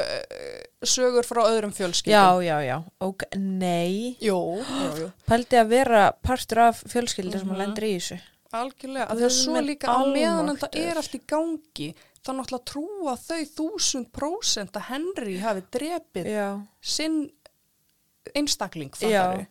[0.85, 2.13] sögur frá öðrum fjölskyldum.
[2.15, 2.77] Já, já, já.
[3.03, 4.15] Ok, nei.
[4.23, 5.07] Jú, jú, jú.
[5.27, 8.19] Pældi að vera partur af fjölskyldi sem að lendur í þessu.
[8.51, 11.89] algjörlega, að það er svo líka að meðan þetta er allt í gangi
[12.25, 16.47] þá náttúrulega trúa þau þúsund prósent að Henry hafi drepið Já.
[16.81, 17.19] sinn
[18.33, 19.21] einstakling Já.
[19.21, 19.45] fattaru.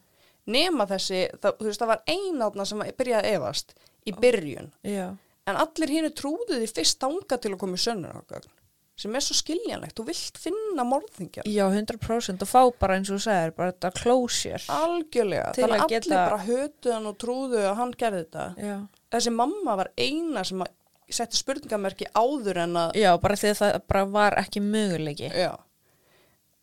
[0.50, 3.74] nema þessi, það, þú veist það var einátna sem byrjaði að efast
[4.08, 5.06] í byrjun Já.
[5.46, 8.50] en allir hinn trúðu því fyrst anga til að koma í sönnunargögn
[8.98, 13.20] sem er svo skiljanlegt, þú vilt finna morðingjar Já, 100% og fá bara eins og
[13.20, 14.62] þú segir, bara þetta closure.
[14.74, 18.76] algjörlega, þannig að allir geta- bara hötuð hann og trúðu að hann gerði þetta Já.
[19.14, 20.64] þessi mamma var eina sem
[21.08, 25.30] setti spurningamerki áður en að Já, bara því að það bara var ekki möguleiki.
[25.32, 25.54] já.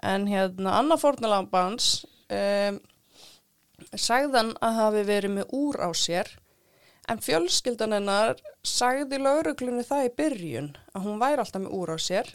[0.04, 2.80] en hérna Anna Fornalambans um,
[3.96, 6.30] sagðan að hafi verið með úr á sér
[7.12, 11.98] en fjölskyldan hennar sagði lauruglunni það í byrjun að hún væri alltaf með úr á
[12.02, 12.32] sér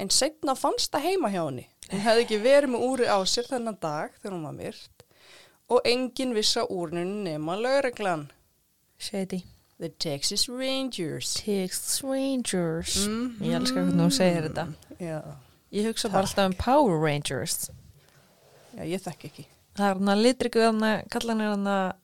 [0.00, 3.48] en setna fannst það heima hjá henni hún hefði ekki verið með úri á sér
[3.50, 5.06] þennan dag þegar hún var myrt
[5.70, 8.28] og enginn vissa úrnunu nema lauruglan
[9.00, 9.44] Shady.
[9.80, 13.06] The Texas Rangers Texas Rangers.
[13.08, 13.38] Mhm.
[13.40, 14.66] Ég elskar hvernig hún segir þetta.
[15.00, 15.22] Já,
[15.72, 17.70] Ég hugsa bara alltaf um Power Rangers.
[18.76, 21.94] já ég þekk ekki Það er hann að litriku hann að kalla hann að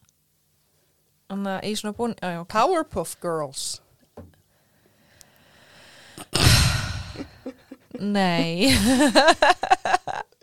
[1.33, 3.81] hann að í svona búin já, já, Powerpuff Girls
[7.97, 8.69] Nei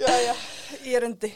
[0.01, 0.33] já,
[0.83, 1.29] ég er endi.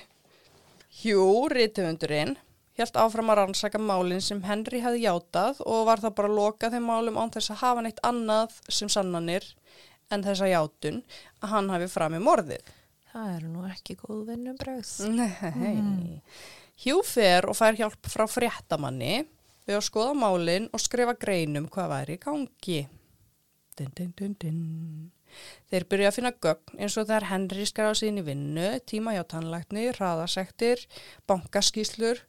[0.97, 2.33] Hjú, rithöfundurinn,
[2.79, 6.71] helt áfram að rannsaka málinn sem Henry hefði játað og var það bara að loka
[6.73, 9.45] þeim málum án þess að hafa neitt annað sem sannanir
[10.09, 11.03] en þessa játun
[11.43, 12.73] að hann hafi fram í morðið.
[13.11, 16.21] Það eru nú ekki góð vinnubröð Nei.
[16.81, 19.25] Hjú fer og fær hjálp frá fréttamanni
[19.67, 22.79] við að skoða málinn og skrifa greinum hvað væri í gangi.
[23.77, 24.61] Dun, dun, dun, dun.
[25.69, 29.23] Þeir byrja að finna gögn eins og þegar Henry skráði sín í vinnu, tíma hjá
[29.27, 30.85] tannlækni, hraðasektir,
[31.29, 32.23] bankaskíslur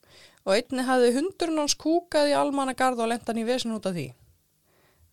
[0.44, 4.09] og einni hafði hundurinn hans kúkað í almannagarð og lendan í vesin út af því.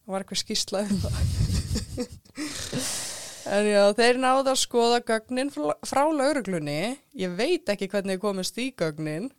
[0.05, 1.15] Það var eitthvað skíslað um það.
[3.45, 6.95] En já, þeir náðu að skoða gögnin frá, lauruglunni.
[7.13, 9.29] Ég veit ekki hvernig komist í gögnin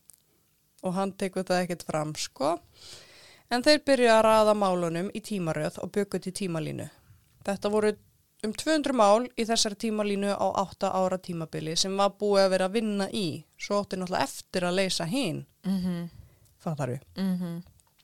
[0.83, 2.57] og hann tekur það ekkert fram, sko.
[3.51, 6.89] En þeir byrja að raða málunum í tímaröð og byggu til tímalínu.
[7.47, 7.93] Þetta voru
[8.45, 12.69] um 200 mál í þessari tímalínu á 8 ára tímabili sem var búið að vera
[12.69, 13.45] að vinna í.
[13.59, 15.47] Svo átti náttúrulega eftir að leysa hinn.
[15.65, 16.09] mm -hmm.
[16.65, 17.01] Þarf við.
[17.17, 17.63] Mm -hmm.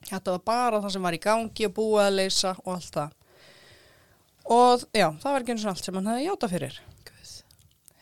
[0.08, 3.10] Þetta var bara það sem var í gangi og búið að leysa og allt það.
[4.44, 6.80] Og já, það var ekki eins og allt sem hann hefði játað fyrir.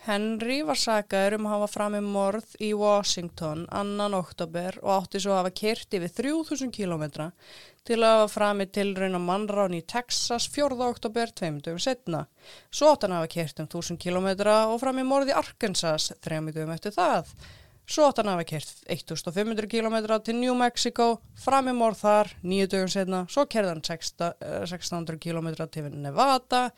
[0.06, 5.20] Henry var sagaður um að hafa fram með morð í Washington annan oktober og átti
[5.20, 7.26] svo að hafa kyrt yfir 3000 kilometra
[7.84, 10.78] til að hafa fram með tilraun á mannrán í Texas 4.
[10.88, 12.24] oktober tveimundum setna.
[12.72, 16.12] Svo átti hann að hafa kyrt um 1000 kilometra og fram með morð í Arkansas
[16.24, 17.34] þreimundum eftir það.
[17.90, 21.10] Svo átti hann að hafa kyrt 1500 kilometra til New Mexico,
[21.44, 25.88] fram með morð þar, nýju dögum setna, svo kerði hann 16 eh, 1600 kilometra til
[25.92, 26.68] Nevada,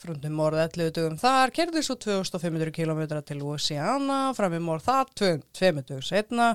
[0.00, 5.10] frundum morð 11 dögum þar, kerði svo 2500 km til Louisiana, fram í morð þar,
[5.16, 6.52] 2 dögum setna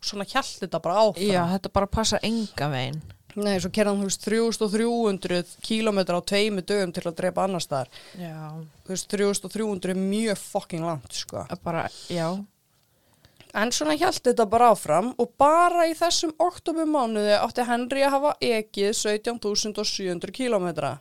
[0.00, 1.30] og svona hjælt þetta bara áfram.
[1.30, 3.02] Já, þetta bara passa enga veginn
[3.38, 7.68] Nei, svo kerði hann, þú veist, 3300 km á tveimu dögum til að drepa annars
[7.70, 7.90] þar.
[8.18, 8.38] Já
[8.82, 11.44] Þú veist, 3300 er mjög fucking langt, sko.
[11.62, 12.26] Bara, já
[13.50, 18.34] En svona hjælt þetta bara áfram og bara í þessum oktobermánuði átti Henry að hafa
[18.46, 20.92] ekið 17.700 kilometra.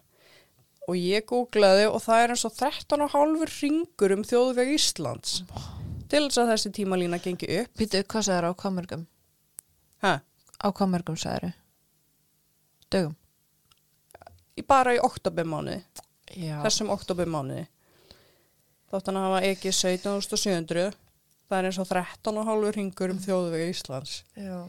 [0.87, 5.41] Og ég googlaði og það er eins og 13,5 ringur um þjóðveg Íslands.
[6.09, 7.73] Til þess að þessi tímalína gengi upp.
[7.77, 9.07] Pítu, hvað sagður á hvað mörgum?
[10.05, 10.13] Ha,
[10.59, 11.53] Á hvað mörgum sagður?
[12.89, 13.15] Dögum
[14.59, 15.83] í bara í oktobermánuði,
[16.35, 17.65] Já þessum oktobermánuði.
[18.89, 20.97] Þátt hann að hafa ekið 17.700,
[21.49, 24.15] það er eins og 13,5 ringur um þjóðveg Íslands.
[24.37, 24.65] Já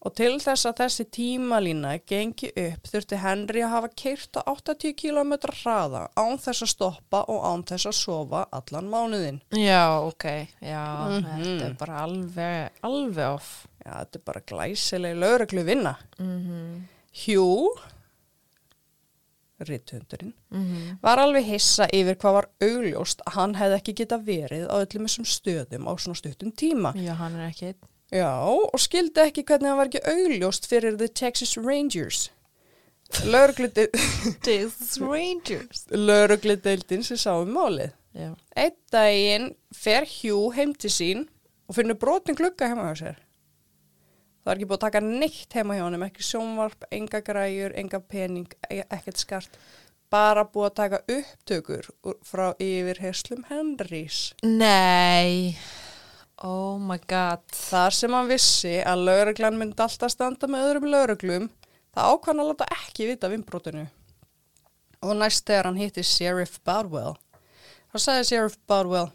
[0.00, 4.94] Og til þess að þessi tímalína gengi upp þurfti Henry að hafa keirt á 80
[4.96, 9.40] km hraða án þess að stoppa og án þess að sofa allan mánuðin.
[9.52, 10.24] Já, ok,
[10.62, 10.86] já,
[11.20, 11.42] Mhm.
[11.44, 13.66] þetta er bara alveg, alveg off.
[13.84, 15.96] Já, þetta er bara glæsileg lögreglu vinna.
[16.18, 17.68] Mm Hjú,
[19.60, 20.96] rithundurinn, -hmm.
[21.02, 25.04] var alveg hissa yfir hvað var augljóst að hann hefði ekki geta verið á öllum
[25.06, 26.94] þessum stöðum á svona stuttum tíma.
[26.94, 27.74] Já, hann er ekki
[28.10, 32.28] Já, og skildi ekki hvernig hann var ekki augljóst fyrir The Texas Rangers.
[33.26, 33.68] Lögreglu
[34.46, 35.86] Texas Rangers.
[35.90, 37.92] Lörugludeildin sem sá um málið.
[38.14, 38.32] Já.
[38.58, 41.26] Einn daginn fer Hugh heim til sín
[41.70, 43.20] og finnur brotin glugga heima hjá sér.
[44.40, 48.00] Það er ekki búið að taka neitt heima hjá honum, ekki sjónvarp, enga græjur, enga
[48.00, 49.58] pening, e- ekkert skart.
[50.10, 51.90] Bara búið að taka upptökur
[52.26, 54.32] frá yfir herslum Henrys.
[54.42, 55.54] Nei.
[56.40, 57.42] Oh my god.
[57.52, 61.50] Þar sem hann vissi að lauruglan myndi alltaf standa með öðrum lauruglum
[61.90, 63.86] Það ákvæðan að láta ekki vita af innbrotinu.
[65.00, 67.16] Og næst þegar hann hitti Sheriff Bardwell,
[67.90, 69.08] þá sagði Sheriff Bardwell,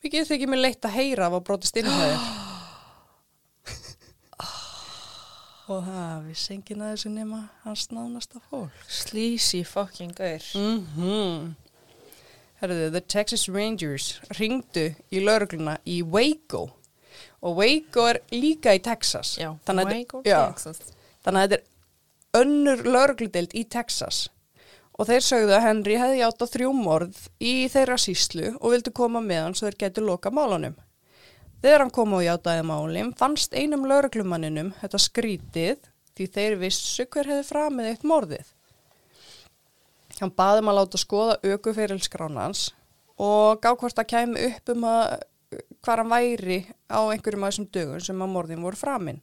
[0.00, 2.22] við getum ekki með leitt að heyra af að brotist inn í þeir.
[5.74, 8.84] og það vissi enginn að þessu nema hans nánasta fólk.
[8.88, 10.46] Sleazy fucking gaur.
[10.56, 11.56] Mm
[12.60, 16.66] Herðu, The Texas Rangers ringdu í laurugluna í Waco
[17.40, 19.38] og Waco er líka í Texas.
[19.40, 20.92] Já, Waco, já, Texas.
[21.24, 24.26] þannig að þetta er önnur laurugludeld í Texas
[25.00, 28.92] og þeir sögðu að Henry hefði játt á þrjú morð í þeirra síslu og vildu
[28.92, 30.76] koma með hann svo þeir getur loka málunum.
[31.64, 37.32] Þegar hann kom og játaði málum fannst einum lauruglumanninum þetta skrítið því þeir vissu hver
[37.32, 38.52] hefði framið eitt morðið.
[40.20, 42.68] Hann baði um að láta skoða aukuferilskránans
[43.20, 45.04] og gá hvort það kæmi upp um að
[45.82, 49.20] hvar hann væri á einhverjum af þessum dögum sem að morðin voru framinn.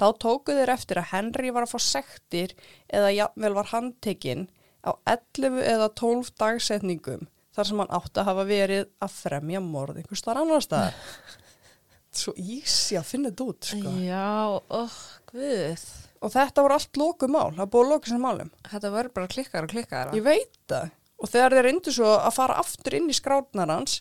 [0.00, 2.54] Þá tóku þeir eftir að Henry var að fá sektir
[2.92, 4.48] eða jafnvel var handtekinn
[4.82, 10.00] á 11 eða 12 dagsetningum þar sem hann átti að hafa verið að fremja morð
[10.00, 10.96] einhvers þar annar staðar.
[12.22, 13.92] Svo ísi að finna þetta út, sko.
[14.04, 14.96] Já, oh,
[15.30, 15.84] guð.
[16.22, 18.50] Og þetta voru allt lókumál, það búið lókusum málum.
[18.70, 20.12] Þetta verður bara klikkar og klikkar.
[20.14, 20.90] Ég veit það.
[21.22, 24.00] Og þegar þeir reyndu svo að fara aftur inn í skrátnar hans,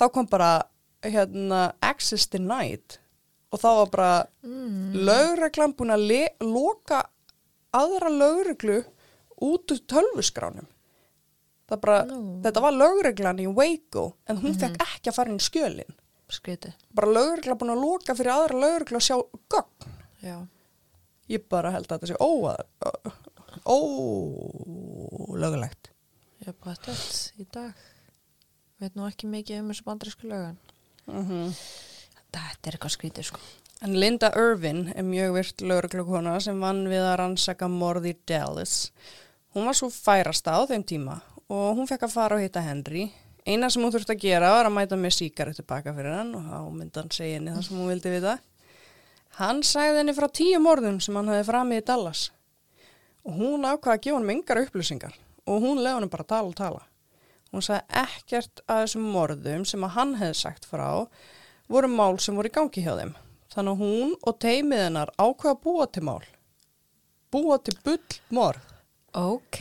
[0.00, 0.52] þá kom bara
[1.04, 2.98] hérna, access denied
[3.54, 4.94] og þá var bara mm.
[5.06, 6.06] lögreglan búin að
[6.42, 7.04] loka
[7.74, 8.80] aðra lögreglu
[9.44, 10.66] út úr tölvuskránum.
[11.64, 12.22] Það bara, Nú.
[12.44, 15.94] þetta var lögreglan í Waco en hún fekk ekki að fara inn í skjölin.
[16.34, 16.72] Skriti.
[16.96, 19.16] Bara lögreglan búin að loka fyrir aðra lögreglu að sjá
[19.52, 19.94] gögn.
[20.24, 20.36] Já.
[21.30, 22.16] Ég bara held að þetta sé
[23.64, 25.88] ólögulegt.
[26.42, 26.92] Ég er bara þetta
[27.40, 27.72] í dag.
[28.82, 30.58] Veit nú ekki mikið um þessu bandarísku lögan.
[31.08, 31.52] Mm
[32.34, 33.38] Þetta er eitthvað skrítið, sko.
[33.84, 38.90] En Linda Irvin er mjög virt lögreglukona sem vann við að rannsaka morð í Dallas.
[39.54, 41.20] Hún var svo færasta á þeim tíma
[41.52, 43.04] og hún fekk að fara og hitta Henry.
[43.44, 46.42] Eina sem hún þurfti að gera var að mæta með síkaretu baka fyrir hann og
[46.48, 48.34] þá myndi hann segja henni það sem hún vildi vita.
[49.34, 52.24] Hann sagði henni frá tíu morðum sem hann hefði framið í Dallas
[53.24, 55.14] og hún ákvaði að gefa hann engar upplýsingar
[55.48, 56.82] og hún leði hann bara tala og tala.
[57.50, 60.86] Hún sagði ekkert að þessum morðum sem að hann hefði sagt frá
[61.70, 63.14] voru mál sem voru í gangi hjá þeim.
[63.54, 66.24] Þannig að hún og teimið hennar ákveða að búa til mál.
[67.34, 68.72] Búa til bull morð.
[69.14, 69.60] Ok.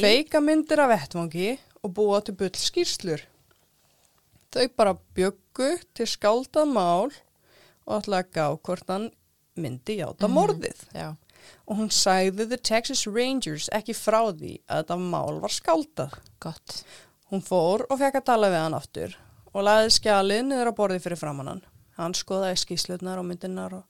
[0.00, 3.24] Feika myndir af vettvangi og búa til bull skýrslur.
[4.52, 7.12] Þau bara bjöggu til skáldað mál
[7.86, 9.08] og ætlaði að gá hvort hann
[9.60, 10.84] myndi játa morðið.
[10.94, 11.10] Já.
[11.66, 16.16] Og hún sagði The Texas Rangers ekki frá því að þetta mál var skáldað.
[16.42, 16.82] Gott.
[17.30, 19.16] Hún fór og fekk að tala við hann aftur
[19.50, 21.64] og laði skjalið niður á borði fyrir framann hann.
[21.98, 23.84] Hann skoðaði skýslutnar og myndirnar og,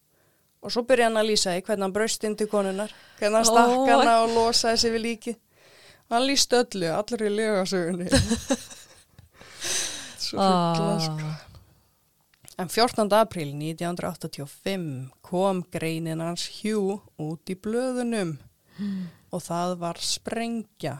[0.64, 3.48] og svo byrjaði hann að lýsa í hvernig hann braust inn til konunar, hvernig hann
[3.48, 5.38] stakk hana og losaði sig við líkið.
[6.11, 8.09] Hann lýst öllu, allir í legasögunni.
[10.24, 11.29] Svo ruggla, sko.
[12.61, 13.09] En 14.
[13.16, 18.35] apríl 1985 kom greinin hans Hugh út í blöðunum
[19.33, 20.99] og það var sprengja.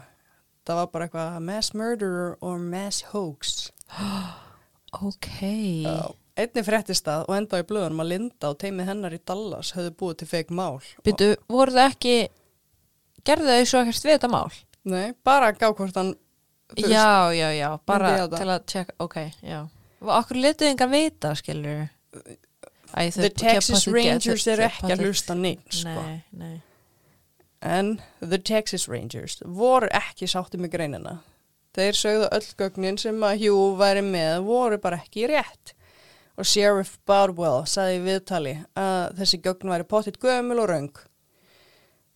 [0.65, 3.69] Það var bara eitthvað mass murderer or mass hoax.
[4.91, 5.27] Ok.
[6.35, 9.93] Einni fréttist að og enda í blöðunum að Linda og teimið hennar í Dallas höfðu
[10.01, 10.81] búið til feik mál.
[11.05, 12.15] Býtu, voru það ekki,
[13.23, 14.57] gerðu þau svo ekkert við þetta mál?
[14.91, 16.11] Nei, bara gá hvort hann,
[16.73, 19.61] veist, Já, já, já, bara til að tjekka, ok, já.
[20.01, 21.89] Okkur letuð engar vita, skilur?
[22.91, 25.93] Æ, The Texas Rangers þau- ekki að hlusta neitt, sko.
[26.01, 26.61] Nei, nei.
[27.61, 31.19] En The Texas Rangers voru ekki sátti með greinina.
[31.77, 35.73] Þeir sögðu öll gögnin sem að Hugh væri með voru bara ekki rétt.
[36.37, 40.91] Og Sheriff Bardwell saði í viðtali að þessi gögn væri pottitt gömul og röng.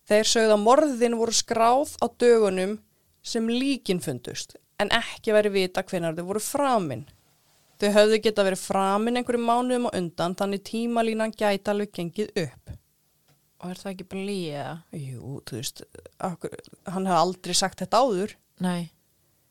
[0.08, 2.78] Þeir sögðu að morðin voru skráð á dögunum
[3.22, 7.06] sem líkin fundust, en ekki væri vita hvenar þau voru framin.
[7.76, 12.74] Þau höfðu geta verið framin einhverjum mánuðum á undan, þannig tímalínan gæti alveg gengið upp.
[13.60, 14.06] Og er það ekki
[14.52, 14.74] eða?
[14.96, 15.82] Jú, þú veist,
[16.24, 16.54] akkur,
[16.92, 18.36] hann hefði aldrei sagt þetta áður.
[18.64, 18.90] Nei,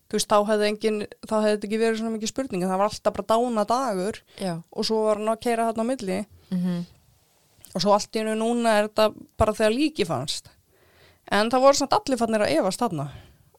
[0.05, 2.67] Þú veist, þá hefði, engin, þá hefði þetta ekki verið svona mikið spurninga.
[2.69, 4.51] Það var alltaf bara dána dagur já.
[4.69, 6.19] og svo var hann að keira þarna á milli
[6.53, 6.83] Mm
[7.75, 10.47] og svo allt í hennu núna er þetta bara þegar líki fannst.
[11.27, 13.09] En það voru samt allir fannir að efast þarna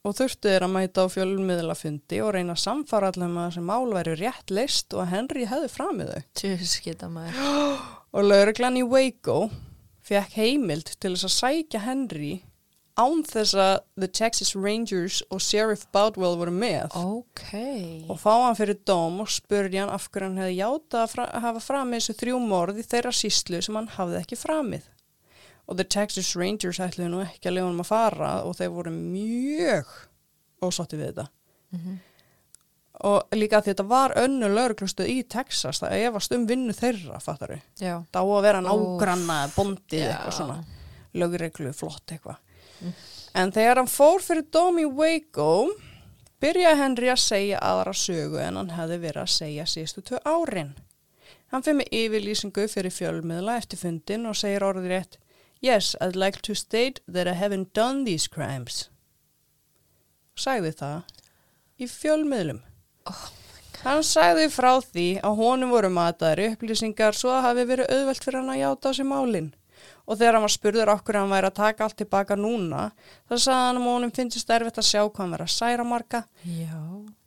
[0.06, 3.64] og þurftu þeir að mæta á fjölmiðla fundi og reyna að samfara allir með þessi
[3.66, 6.26] mál væri rétt leist og að Henry hefði framið þau.
[6.40, 7.40] Tjúskita maður.
[8.16, 9.38] Og lauruglan í Waco
[10.06, 12.34] fekk heimild til þess að sækja Henry
[12.96, 17.50] án þess að The Texas Rangers og Sheriff Boutwell voru með Ok.
[18.08, 21.60] og fá hann fyrir dóm og spurði hann af hverju hann hefði játað að hafa
[21.66, 24.86] framið þessu þrjú morð í þeirra síslu sem hann hafði ekki framið.
[25.66, 28.92] Og The Texas Rangers ætluðu nú ekki að lefa honum að fara og þeir voru
[28.94, 29.94] mjög
[30.62, 31.26] ósátti við þetta.
[31.74, 31.96] Mhm.
[33.04, 37.50] og líka því þetta var önnu lauruglustuð í Texas það efast um vinnu þeirra, fattar
[37.52, 38.04] við Já.
[38.12, 40.56] það á að vera nágranna bondið eitthvað svona.
[41.12, 42.38] Lögreglu flott eitthvað.
[43.34, 45.68] En þegar hann fór fyrir dóm í Waco
[46.40, 50.72] byrjaði Henry að segja aðra sögu en hann hefði verið að segja síðustu tvö árin.
[51.52, 55.18] Hann fyrir með yfirlýsingu fyrir fjölmiðla eftir fundin og segir orðið rétt
[55.62, 58.88] Yes, I'd like to state that I haven't done these crimes
[60.36, 61.20] sagði það
[61.80, 62.60] í fjölmiðlum
[63.86, 68.40] Hann sagði frá því að honum voru mataðar upplýsingar svo að hafi verið auðvelt fyrir
[68.40, 69.50] hann að játa á sér málin.
[70.06, 72.88] Og þegar hann var spurður okkur hann væri að taka allt tilbaka núna,
[73.28, 76.22] þá sagði hann að honum finnst erfitt að sjá hvað hann væri að særa marga
[76.46, 76.80] Já.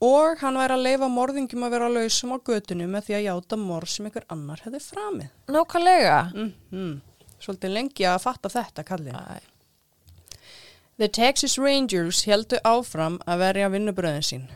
[0.09, 3.59] og hann væri að leifa morðingum að vera lausum á götunum með því að játa
[3.61, 5.31] morð sem einhver annar hefði framið.
[5.53, 6.19] Nákvæmlega.
[6.73, 6.97] Mm
[7.39, 9.15] Svolítið lengi að fatta þetta, kallið.
[10.99, 14.49] The Texas Rangers heldu áfram að verja vinnubröðin sín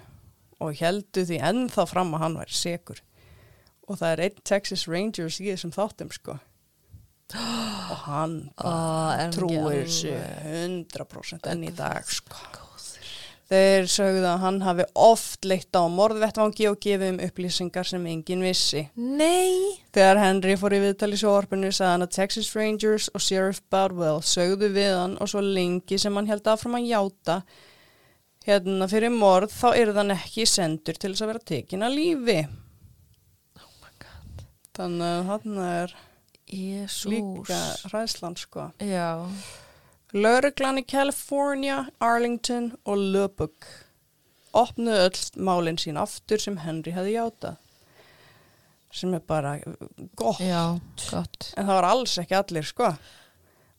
[0.63, 2.99] og heldu því ennþá fram að hann væri sekur.
[3.87, 6.37] Og það er einn Texas Rangers í þessum þáttum, sko.
[7.33, 12.62] Og hann hann ekki trúir þessu 100% enn í dag, sko.
[13.51, 18.45] Þeir sögðu að hann hafi oft leitt á morðvettvangi og gefið um upplýsingar sem enginn
[18.45, 18.85] vissi.
[18.95, 19.75] Nei.
[19.93, 24.71] Þegar Henry fór í viðtali sjóarpinu sagði hann að Texas Rangers og Sheriff Bardwell sögðu
[24.73, 27.41] við hann og svo lengi sem hann held áfram að játa
[28.47, 32.39] hérna fyrir morð þá er þann ekki sendur til þess að vera tekin að lífi.
[33.59, 34.47] Oh my god.
[34.79, 35.97] Þannig að hann er
[36.53, 37.11] Jésús.
[37.11, 37.59] líka
[37.91, 38.71] ræðslan sko.
[38.79, 39.19] Já.
[40.13, 43.65] Lörglan í California, Arlington og Lubbock
[44.53, 47.55] opnuðu öll málinn sín aftur sem Henry hefði játað.
[48.93, 49.55] Sem er bara
[50.13, 50.37] gott.
[50.43, 50.77] Já,
[51.09, 51.47] gott.
[51.57, 52.91] En það var alls ekki allir, sko.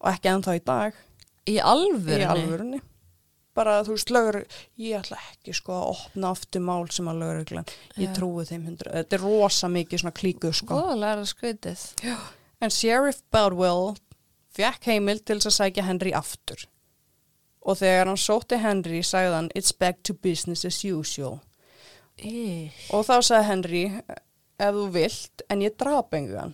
[0.03, 0.99] Og ekki ennþá í dag.
[1.47, 2.25] Í alvörunni?
[2.25, 2.81] Í alvörunni.
[3.55, 4.41] Bara, þú veist, lögur,
[4.83, 7.69] ég ætla ekki, sko, að opna aftur mál sem að lögreglan.
[7.95, 8.15] Ég Já.
[8.17, 8.91] trúi þeim hundra.
[8.97, 10.81] Þetta er rosa mikið svona klíku, sko.
[11.31, 11.85] Skritið.
[12.65, 13.95] En Sheriff Baldwell
[14.55, 16.67] fekk heimil til þess að sækja Henry aftur.
[17.65, 21.39] Og þegar hann sótti Henry, sagði hann, it's back to business as usual.
[22.21, 22.71] Í.
[22.95, 23.85] Og þá sagði Henry,
[24.61, 26.53] ef þú vilt, en ég drap engan.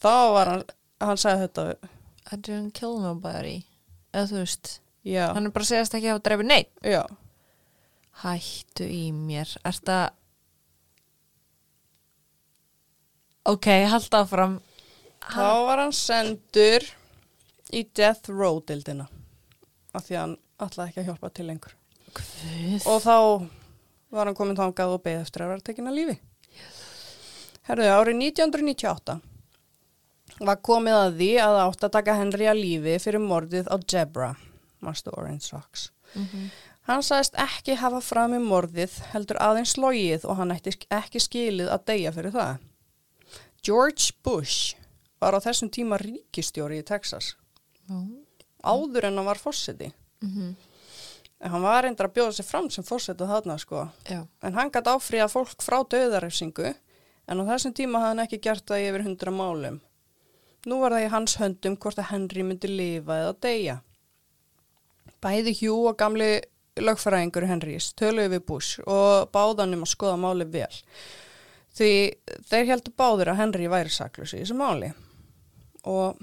[0.00, 0.64] Þá var hann,
[1.04, 1.92] hann sagði þetta,
[2.32, 3.58] I didn't kill nobody.
[4.14, 4.72] Eða þú veist,
[5.04, 6.72] já, hann er bara að ekki að hafa drefið neitt.
[6.80, 7.02] já.
[8.22, 9.50] Hættu í mér.
[9.66, 10.04] Er það...
[13.50, 14.54] Ok, halda áfram.
[15.32, 16.84] Þá var hann sendur
[17.74, 19.06] í Death Row-dildina
[19.94, 21.76] af því að hann ætlaði ekki að hjálpa til lengur.
[22.14, 22.86] Guð.
[22.90, 23.16] Og þá
[24.14, 26.16] var hann komin þangað og beðið eftir að vera tekin að lífi.
[27.64, 29.16] Herðu, árið 1998
[30.44, 34.30] var komið að því að átt að taka Henry að lífi fyrir mordið á Jebra,
[34.84, 35.88] Master Orange Rocks.
[36.14, 36.48] Mhm.
[36.84, 41.70] Hann sagðist ekki hafa fram í morðið, heldur aðeins logið og hann ætti ekki skilið
[41.72, 42.58] að deyja fyrir það.
[43.64, 44.74] George Bush
[45.24, 47.34] var á þessum tíma ríkistjóri í Texas,
[47.88, 47.98] Já.
[48.64, 49.90] áður en hann var fórseti.
[50.22, 50.54] Mhm.
[51.44, 53.88] En hann var reyndar að bjóða sig fram sem fórseti þarna sko.
[54.08, 54.26] Já.
[54.42, 56.74] En hann gæti áfríða fólk frá döðarefsingu,
[57.28, 59.80] en á þessum tíma hafði hann ekki gert það í yfir hundra málum.
[60.64, 63.80] Nú var það í hans höndum hvort að Henry myndi lifa eða deyja.
[65.20, 66.30] Bæði Hugh og gamli
[66.80, 70.72] lögfræðingur Henrys töluðu við Bush og báðanum að skoða máli vel.
[71.74, 71.90] Því
[72.48, 74.92] þeir heldur báður að Henry væri saklus í þessu máli.
[75.84, 76.18] Og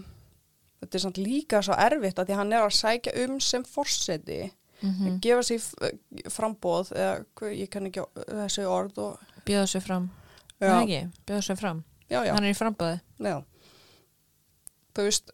[0.82, 4.52] þetta er samt líka svo erfitt að því hann er að sækja um sem forseti,
[4.82, 5.08] Mhm.
[5.08, 6.00] að gefa sér
[6.34, 10.10] frambóð, eða ég kann ekki á þessi orð og, Bjóða sér fram.
[11.28, 11.84] Bjóða sér fram.
[12.10, 12.34] já, já.
[12.34, 13.02] Hann er í framböði.
[13.20, 13.44] Já.
[14.96, 15.30] Þú veist,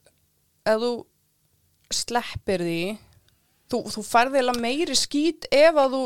[0.66, 1.06] ef þú
[1.92, 2.98] sleppir því,
[3.72, 6.04] þú, þú færði meiri skít ef að þú,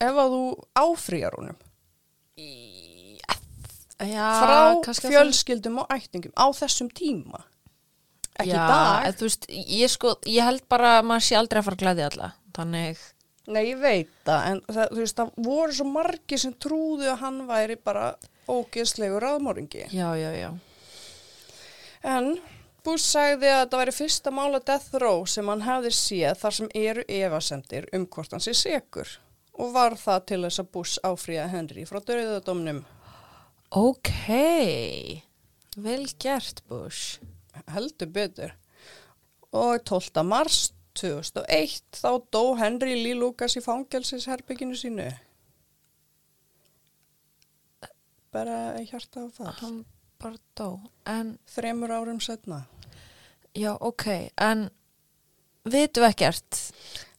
[0.00, 0.42] ef að þú
[0.74, 1.56] áfrýjar honum.
[4.00, 7.42] Já, Frá fjölskyldum og ættingum á þessum tíma.
[8.40, 9.08] Ekki Já, dag.
[9.20, 12.06] Þú veist, ég sko, ég held bara að maður sé aldrei að fara að glæði
[12.06, 12.30] alla.
[12.56, 13.02] Þannig,
[13.50, 17.20] Nei, ég veit það, en það, þú veist, það voru svo margir sem trúðu að
[17.24, 18.06] hann væri bara
[18.50, 19.86] ógeðslegu ráðmóringi.
[19.92, 20.50] já, já, já.
[22.00, 22.38] En
[22.84, 26.70] Bush sagði að þetta væri fyrsta mála Death Row sem hann hefði séð þar sem
[26.80, 29.18] eru efasendir um hvort hann sé sekur
[29.60, 32.80] og var það til þess að Bush áfríða Henry frá döðadómnum
[33.70, 34.10] Ok,
[35.76, 37.20] vel gert, Bush.
[37.70, 38.54] heldur betur.
[39.52, 40.24] Og 12.
[40.26, 45.06] mars 2001 þá dó Henry Lee Lucas í fangelsisherbygginu sínu.
[48.34, 49.54] Bara hjarta á það.
[49.62, 49.78] Hann
[50.18, 50.68] bara dó.
[51.06, 52.64] En Þremur árum setna.
[53.54, 54.68] Já, ok, en
[55.62, 56.58] vitum ekkert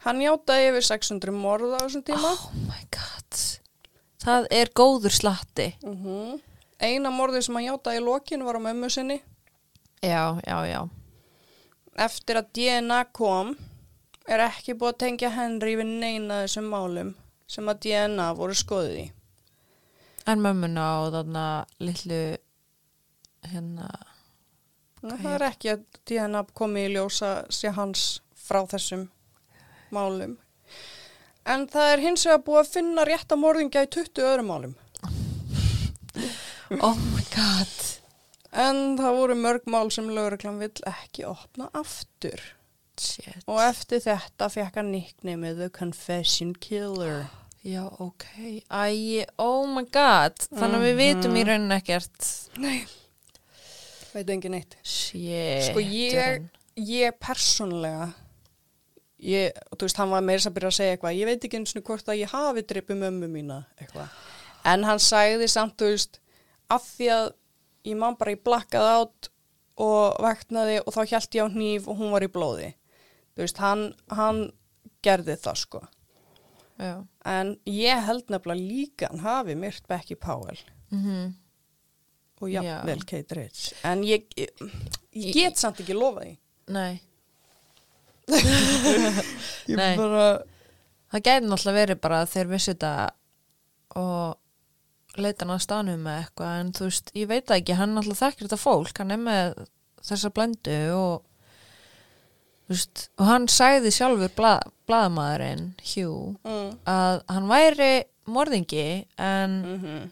[0.04, 2.32] Hann játaði yfir 600 morð á þessum tíma.
[2.34, 3.61] Oh my god
[4.22, 6.39] Það er góður slatti Mm
[6.82, 9.19] Eina morðið sem hann játaði í lokinu var á mömmu sinni.
[10.01, 10.80] Já, já, já
[12.01, 13.51] Eftir að DNA kom
[14.26, 17.11] er ekki búið að tengja Henry við neina þessum málum
[17.45, 19.05] sem að DNA voru skoðið í.
[20.26, 21.45] En mömmuna og þarna
[21.82, 22.22] litlu
[23.51, 23.91] hérna
[25.01, 29.07] Nei, Það er ekki að DNA komi í ljósa sé hans frá þessum
[29.93, 30.38] málum.
[31.50, 34.76] En það er hins vegar búið að finna rétta morðingja í 20 öðrum málum.
[36.80, 37.72] Oh my god
[38.52, 42.39] En það voru mörg mál sem lögreglan vill ekki opna aftur.
[43.00, 47.26] Shit Og eftir þetta fekk hann nicknameið The Confession Killer.
[47.64, 48.26] Já, ok
[48.72, 52.82] Æ, oh my god Þannig að við vitum í rauninni ekkert Nei.
[54.12, 54.76] Veit engin neitt.
[54.84, 58.10] Shit Sko ég, ég persónlega,
[59.22, 61.76] ég, þú veist, hann var meira að byrja að segja eitthvað, ég veit ekki eins
[61.78, 64.17] og hvort að ég hafi dreipið mömmu mína eitthvað.
[64.72, 66.19] En hann sagði samt, þú veist,
[66.72, 67.28] af því að
[67.91, 69.32] ég man bara ég blakkaði átt
[69.82, 72.72] og vaknaði og þá hjælt ég á hníf og hún var í blóði.
[73.36, 74.41] Þú veist, hann, hann
[75.05, 75.84] gerði það sko.
[76.82, 76.95] Já
[77.30, 80.57] En ég held nefnilega líka hann hafi myrt Becky Powell
[80.89, 81.38] mm
[82.41, 82.63] og Já.
[82.65, 83.67] jafnvel Kate Ritz.
[83.86, 84.49] En ég, ég,
[85.13, 86.32] ég get samt ekki lofa því.
[86.74, 86.95] Nei
[89.72, 89.95] Ég Nei.
[89.97, 90.28] bara...
[91.11, 92.91] Það gæti náttúrulega verið bara að þeir vissi þetta
[93.99, 98.22] og leita hann að staðnum með eitthvað en þú veist, ég veit ekki, hann náttúrulega
[98.22, 99.59] þekkir þetta fólk, hann er með
[100.07, 101.26] þessa blöndu og
[102.63, 106.72] þú veist, og hann sagði sjálfur blað, blaðamaðurinn, Hugh Mm.
[106.88, 107.91] að hann væri
[108.32, 108.88] morðingi
[109.19, 110.09] en Mm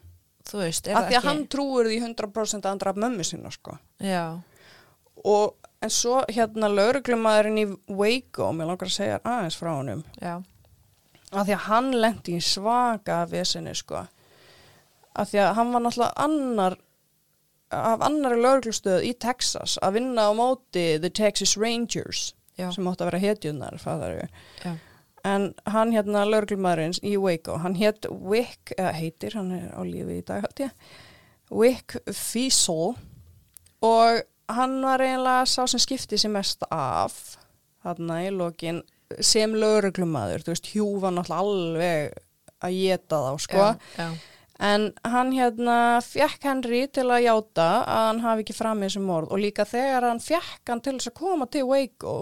[0.50, 3.26] þú veist, er það því að ekki hann trúir því 100% að hann draf mömmu
[3.28, 3.78] sinna sko.
[4.02, 4.40] Já,
[5.20, 10.40] Og en svo hérna lauruglumadurinn í Waco, mér langar að segja aðeins frá honum, já,
[11.32, 14.06] af því að hann lendi í svaka vesinni sko.
[15.20, 16.78] Af því að hann var náttúrulega annar
[17.70, 23.06] af annari lauruglustöð í Texas að vinna á móti The Texas Rangers já, sem átti
[23.06, 24.40] að vera hetjunar, faðar við.
[24.66, 24.72] já.
[25.28, 30.22] En hann hérna lauruglumadurinn í Waco, hann hétt Wick, eða heitir, hann er á lífi
[30.22, 30.90] í dag held ég,
[31.52, 32.96] Wick Fiesel
[33.86, 37.38] og hann var eiginlega sá sem skipti sér mest af
[37.84, 38.82] þarna í lokin
[39.26, 42.20] sem lauruglumadur, þú veist, Hjú var náttúrulega alveg
[42.60, 43.64] að geta þá, sko.
[43.64, 44.10] já, já.
[44.60, 49.02] En hann hérna fekk Henry til að játa að hann hafi ekki fram í þessu
[49.06, 52.16] morð og líka þegar hann fekk hann til þess að koma til Waco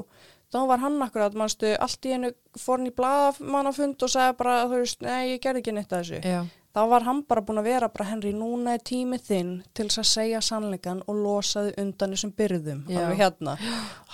[0.53, 4.59] þá var hann akkurat, mannstu, allt í einu fór hann í blaðmannafund og sagði bara,
[4.69, 6.21] þú veist, nei, ég gerði ekki neitt að þessu.
[6.23, 6.39] já.
[6.77, 9.97] Þá var hann bara búin að vera bara, Henry, núna er tímið þinn til þess
[10.03, 12.83] að segja sannleikan og losaði undan þessum byrðum,
[13.17, 13.55] hérna.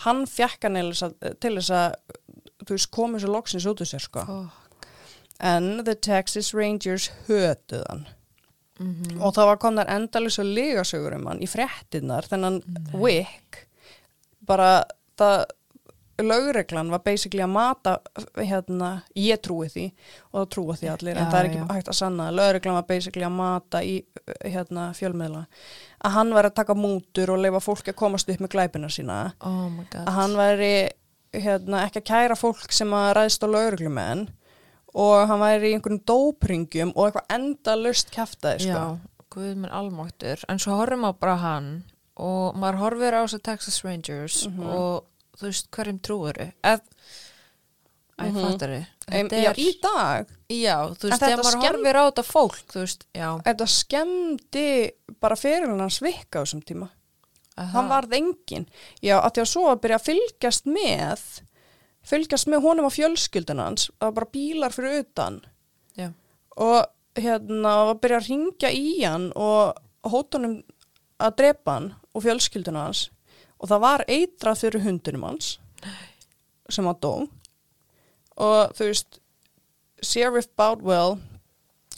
[0.06, 0.80] Hann fekk hann
[1.44, 1.98] til þess að,
[2.96, 4.24] komið svo loksins út úr sér, sko.
[5.44, 8.06] En The Texas Rangers hötuð hann
[8.80, 9.20] Mhm.
[9.22, 12.62] og það var komnar endalins og ligasögur um hann í fréttinnar þennan
[12.98, 13.68] Wick
[14.48, 14.84] bara
[15.20, 15.44] það
[16.22, 17.96] lögreglan var basically að mata
[18.38, 19.86] hérna, ég trúi því
[20.32, 21.68] og það trúi því allir en Já, það er ekki já.
[21.74, 23.96] hægt að sanna lögreglan var basically að mata í
[24.46, 25.46] hérna, fjölmiðla
[26.06, 29.18] að hann væri að taka mútur og leifa fólki að komast upp með glæpina sína
[29.42, 29.72] Oh
[30.04, 30.74] að hann væri
[31.34, 34.28] hérna, ekki að kæra fólk sem að ræðst á lögreglumenn
[34.94, 38.70] og hann væri í einhverjum dópringjum og eitthvað enda löst kæftæði sko.
[38.70, 41.72] Já, guð minn almáttur en svo horfum maður bara á hann
[42.22, 44.62] og maður horfir á þess Texas Rangers Mhm.
[44.70, 46.82] og þú veist hverjum trúur ef
[48.14, 48.42] Æ, Mhm.
[48.46, 50.28] fattar þið já, í dag?
[50.54, 53.30] Já, þú veist, þegar maður skemm- horfir á þetta fólk þú veist, já.
[53.42, 56.90] Þetta skemmdi bara fyrir hans vikka á þessum tíma.
[57.58, 57.68] Aha.
[57.70, 58.66] hann varð engin
[59.02, 61.42] já, að því að svo að byrja að fylgjast með
[62.04, 65.42] fylgjast með honum og fjölskyldun hans það var bara bílar fyrir utan.
[65.98, 66.14] Já,
[66.58, 70.64] og hérna að byrja að ringja í hann og hóta honum
[71.20, 73.10] að drepa hann og fjölskyldun hans
[73.64, 75.54] og það var eitrað fyrir hundunum hans
[76.72, 77.14] sem að dó.
[78.44, 79.20] Og þú veist
[80.04, 81.20] Sheriff Boutwell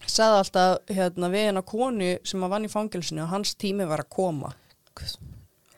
[0.06, 4.04] sagði alltaf hérna, við hennar konu sem að vann í fangilsinu og hans tími var
[4.06, 4.52] að koma.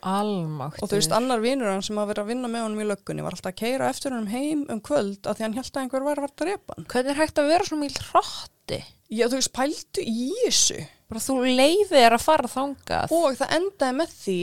[0.08, 2.86] Almáttur og þú veist annar vinur hann sem að vera að vinna með honum í
[2.92, 5.82] löggunni var alltaf að keira eftir honum heim um kvöld af því hann held að
[5.82, 6.88] einhver var að vera að drepa hann.
[6.92, 8.80] Hvernig er hægt að vera svona mjög hrotti?
[9.08, 10.80] Já þú veist pæltu í þessu.
[11.08, 13.16] Bara þú leifir þér að fara þangað.
[13.18, 14.40] Og það endaði með því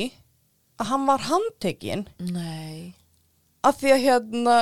[0.81, 2.07] að hann var handtekinn.
[2.35, 2.95] Nei.
[3.65, 4.57] Af því að hérna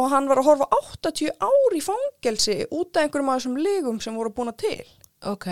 [0.00, 0.68] og hann var að horfa
[1.04, 4.84] 80 ár í fangelsi út af einhverjum af þessum legum sem voru búin til.
[5.28, 5.48] Ok,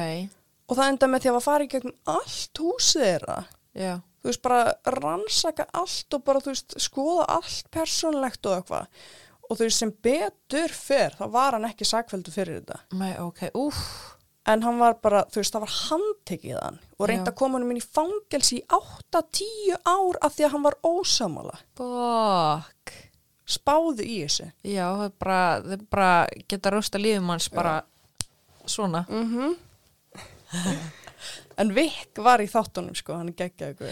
[0.66, 3.40] og það endaði með því að var farið gegnum allt húsið þeirra.
[3.76, 9.04] Já, þú veist, bara rannsaka allt og bara, þú veist, skoða allt persónlegt og eitthvað.
[9.50, 12.80] Og þú veist, sem betur fyrr, þá var hann ekki sakveldu fyrir þetta.
[12.98, 14.16] Nei, ok, úff
[14.54, 17.32] en hann var bara, þú veist, það var handtekið hann og reyndi Já.
[17.32, 21.60] að koma hann inn í fangelsi í 8-10 ár af því að hann var ósamala
[21.80, 22.96] Bokk
[23.50, 24.46] spáðu í þessu.
[24.66, 25.40] Já, er bara,
[25.74, 26.10] er bara
[26.48, 27.80] geta rústa lífum hans bara
[28.66, 29.06] svona.
[29.08, 29.56] Mm
[31.60, 33.90] en Vic var í þáttunum sko, hann er geggjað ykkur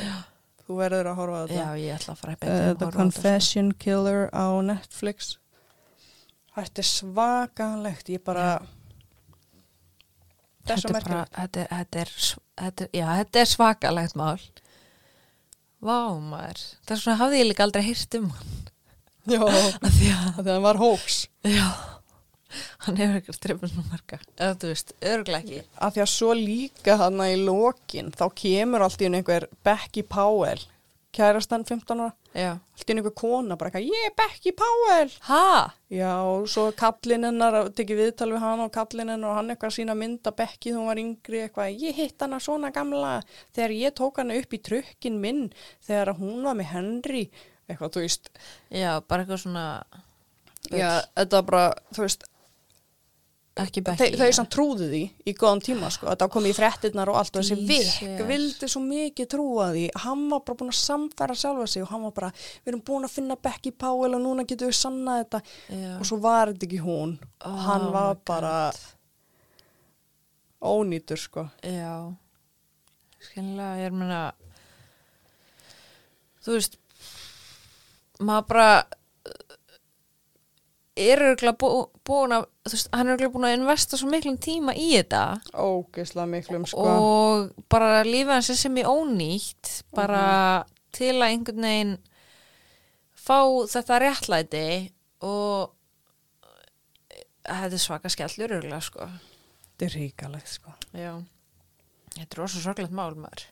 [0.66, 1.58] þú verður að horfa á þetta.
[1.58, 5.36] Já, ég ætla að fara að uh, beita The Confession Killer á Netflix.
[6.56, 8.46] Þetta er svakalegt ég bara
[10.68, 12.30] Þetta er bara, merkilegt.
[12.60, 14.40] þetta er, svakalegt mál.
[15.78, 16.64] Vá, maður.
[16.86, 18.56] Það er svona hafði ég líka aldrei heyrt um hann.
[19.28, 19.42] Já,
[19.84, 21.22] að, hann var hóks.
[21.46, 21.68] Já.
[22.86, 24.18] Hann hefur ekkert trefnum svona marga.
[24.38, 25.60] Eða þú veist, örgulega ekki.
[25.84, 30.04] Af því að svo líka hann í lokin þá kemur allt í einu einhver Becky
[30.08, 30.62] Powell
[31.18, 32.14] kærastan 15 ára.
[32.32, 32.52] Já.
[32.56, 35.12] Allt í einu einhver kona bara eitthvað, ég er Becky Powell.
[35.28, 35.50] Ha?
[35.92, 39.76] Já, og svo kallinn hennar, tekið viðtal við hann og kallinn hennar og hann eitthvað
[39.78, 43.18] sína mynda Becky hún var yngri eitthvað, ég hitt hana svona gamla.
[43.56, 45.46] Þegar ég tók hana upp í trukkin minn
[45.86, 47.24] þegar hún var með Henry
[47.68, 48.32] eitthvað, þú veist.
[48.72, 49.68] Já, bara eitthvað svona
[50.68, 52.26] Já, þetta var bara, þú veist
[53.58, 57.38] Ekki þau, sem trúðu því í góðan tíma sko, þetta kom í fréttinnar og allt
[57.40, 57.56] og þessi.
[57.66, 61.90] Vik vildi svo mikið trúa því hann var bara búin að samfæra sjálfa sig og
[61.90, 62.30] hann var bara,
[62.62, 65.40] við erum búin að finna Becky Powell og núna getum við sannað þetta
[65.74, 65.90] Já.
[65.98, 67.16] og svo var þetta ekki hún
[67.48, 68.80] Oh hann var bara God.
[70.70, 72.14] ónýtur sko Já
[73.18, 74.20] skilnilega, ég er meina
[76.46, 76.78] þú veist
[78.22, 78.68] maður bara
[80.98, 81.68] er örgulega bú,
[82.06, 85.22] búin að veist, hann er búin að investa svo miklum tíma í þetta.
[85.54, 86.84] Ógeðslega miklum sko.
[86.84, 90.22] Og bara lífið hans er sem ég ónýtt bara
[90.96, 91.96] til að einhvern veginn
[93.18, 93.40] fá
[93.70, 94.66] þetta réttlæti
[95.26, 95.74] og
[97.48, 99.08] þetta er svaka skellur örgulega sko.
[99.68, 100.74] Þetta er ríkalegt sko.
[100.96, 101.12] Já,
[102.16, 103.48] þetta er rosa sorglegt mál maður.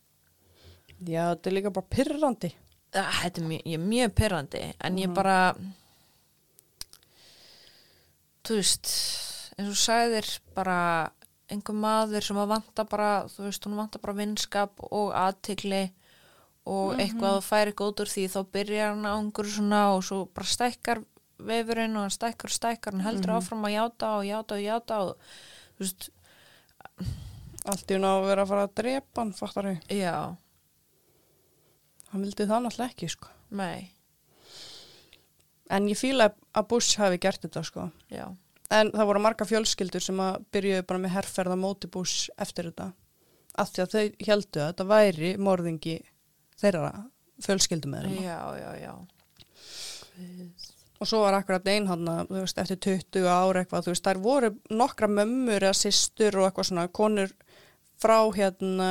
[0.97, 2.55] já, þetta er líka bara pyrrandi
[2.97, 5.39] Það, þetta er mjög, mjög pyrrandi, en ég bara,
[8.47, 8.91] þú veist,
[9.57, 10.79] eins og sagðir bara
[11.51, 15.85] einhver maður sem að vanta bara, þú veist, hún vanta bara vinskap og aðtikli
[16.67, 20.25] og eitthvað að færi góð úr því þá byrjar hann á einhverju svona og svo
[20.35, 21.03] bara stækkar
[21.47, 24.99] vefurinn og hann stækkar og stækkar, hann heldur áfram að játa og játa og játa
[25.05, 25.31] og,
[25.77, 26.09] þú veist,
[27.67, 30.17] allt í hún á að vera að fara að drepa hann fattar þau, já,
[32.11, 33.31] hann vildi það náttúrulega ekki sko.
[33.55, 33.87] Nei,
[35.71, 37.89] en ég fíla að Bush hafi gert þetta sko.
[38.13, 38.27] Já,
[38.71, 42.71] en það voru marga fjölskyldur sem að byrjuðu bara með herrferð á móti Bush eftir
[42.71, 42.93] þetta.
[43.57, 45.99] Af því að þau heldu að þetta væri morðingi
[46.61, 46.93] þeirra
[47.45, 48.95] fjölskyldum með þeirra já, já, já.
[51.01, 52.81] og svo var akkurat ein hann þú veist, eftir
[53.13, 57.35] 20 ára eitthvað, veist, þær voru nokkra mömmur eða systur og eitthvað svona konur
[58.01, 58.91] frá hérna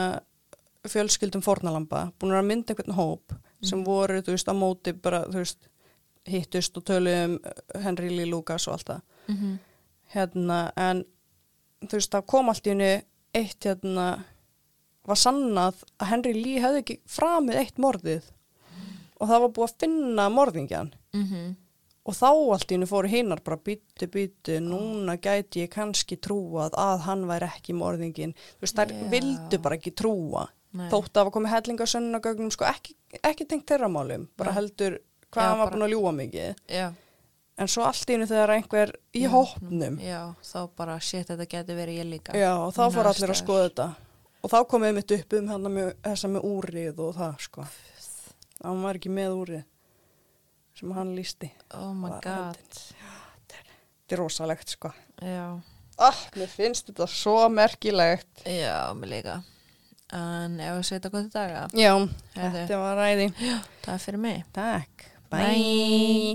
[0.85, 3.33] fjölskyldum fórnalamba, búin að mynda einhvern hóp
[3.65, 5.69] sem voru, þú veist, á móti bara, þú veist,
[6.29, 7.39] hittust og töluðum
[7.83, 9.57] Henry Lee Lucas og allt það Mm -hmm.
[10.13, 11.05] hérna, en
[11.81, 13.03] þú veist, það kom allt í henni
[13.33, 14.23] eitt hérna
[15.05, 18.23] var sannað að Henry Lee hefði ekki framið eitt morðið
[19.19, 21.55] og það var búið að finna morðingjan Mm
[22.05, 26.75] og þá allt í henni fóru hinnar bara byttu, byttu, núna gæti ég kannski trúað
[26.77, 29.09] að hann væri ekki morðingin þú veist, þær Já.
[29.09, 30.45] vildu bara ekki trúa
[30.75, 30.89] Nei.
[30.91, 34.57] þótt að það var komið hellinga sönnagögnum sko ekki, ekki tengt þeirra málum bara Nei.
[34.59, 34.99] heldur
[35.33, 36.63] hvað Já, hann var búin að ljúa mikið.
[36.75, 36.87] Já,
[37.57, 41.47] en svo allt í henni þegar einhver í Já, hópnum já, þá bara shit, þetta
[41.55, 42.35] getur verið ég líka.
[42.37, 43.87] Já, og þá fór allir að skoða þetta.
[44.45, 47.63] Og þá komið mitt upp um með, þessa með úrið og það sko.
[48.65, 49.63] Hann var ekki með úrið
[50.75, 51.47] sem hann lísti
[51.77, 52.79] Oh my Var god.
[53.47, 54.91] þetta er rosalegt sko.
[55.23, 55.55] Já,
[55.97, 58.43] ah, mér finnst þetta svo merkilegt.
[58.45, 59.35] Já, mér líka.
[60.13, 61.91] En ef við setja í daga, Já,
[62.35, 62.51] Heyrðu.
[62.59, 64.43] þetta var ræði það er fyrir mig.
[64.53, 65.05] Takk,
[65.35, 65.43] Bye.
[65.43, 66.25] bye.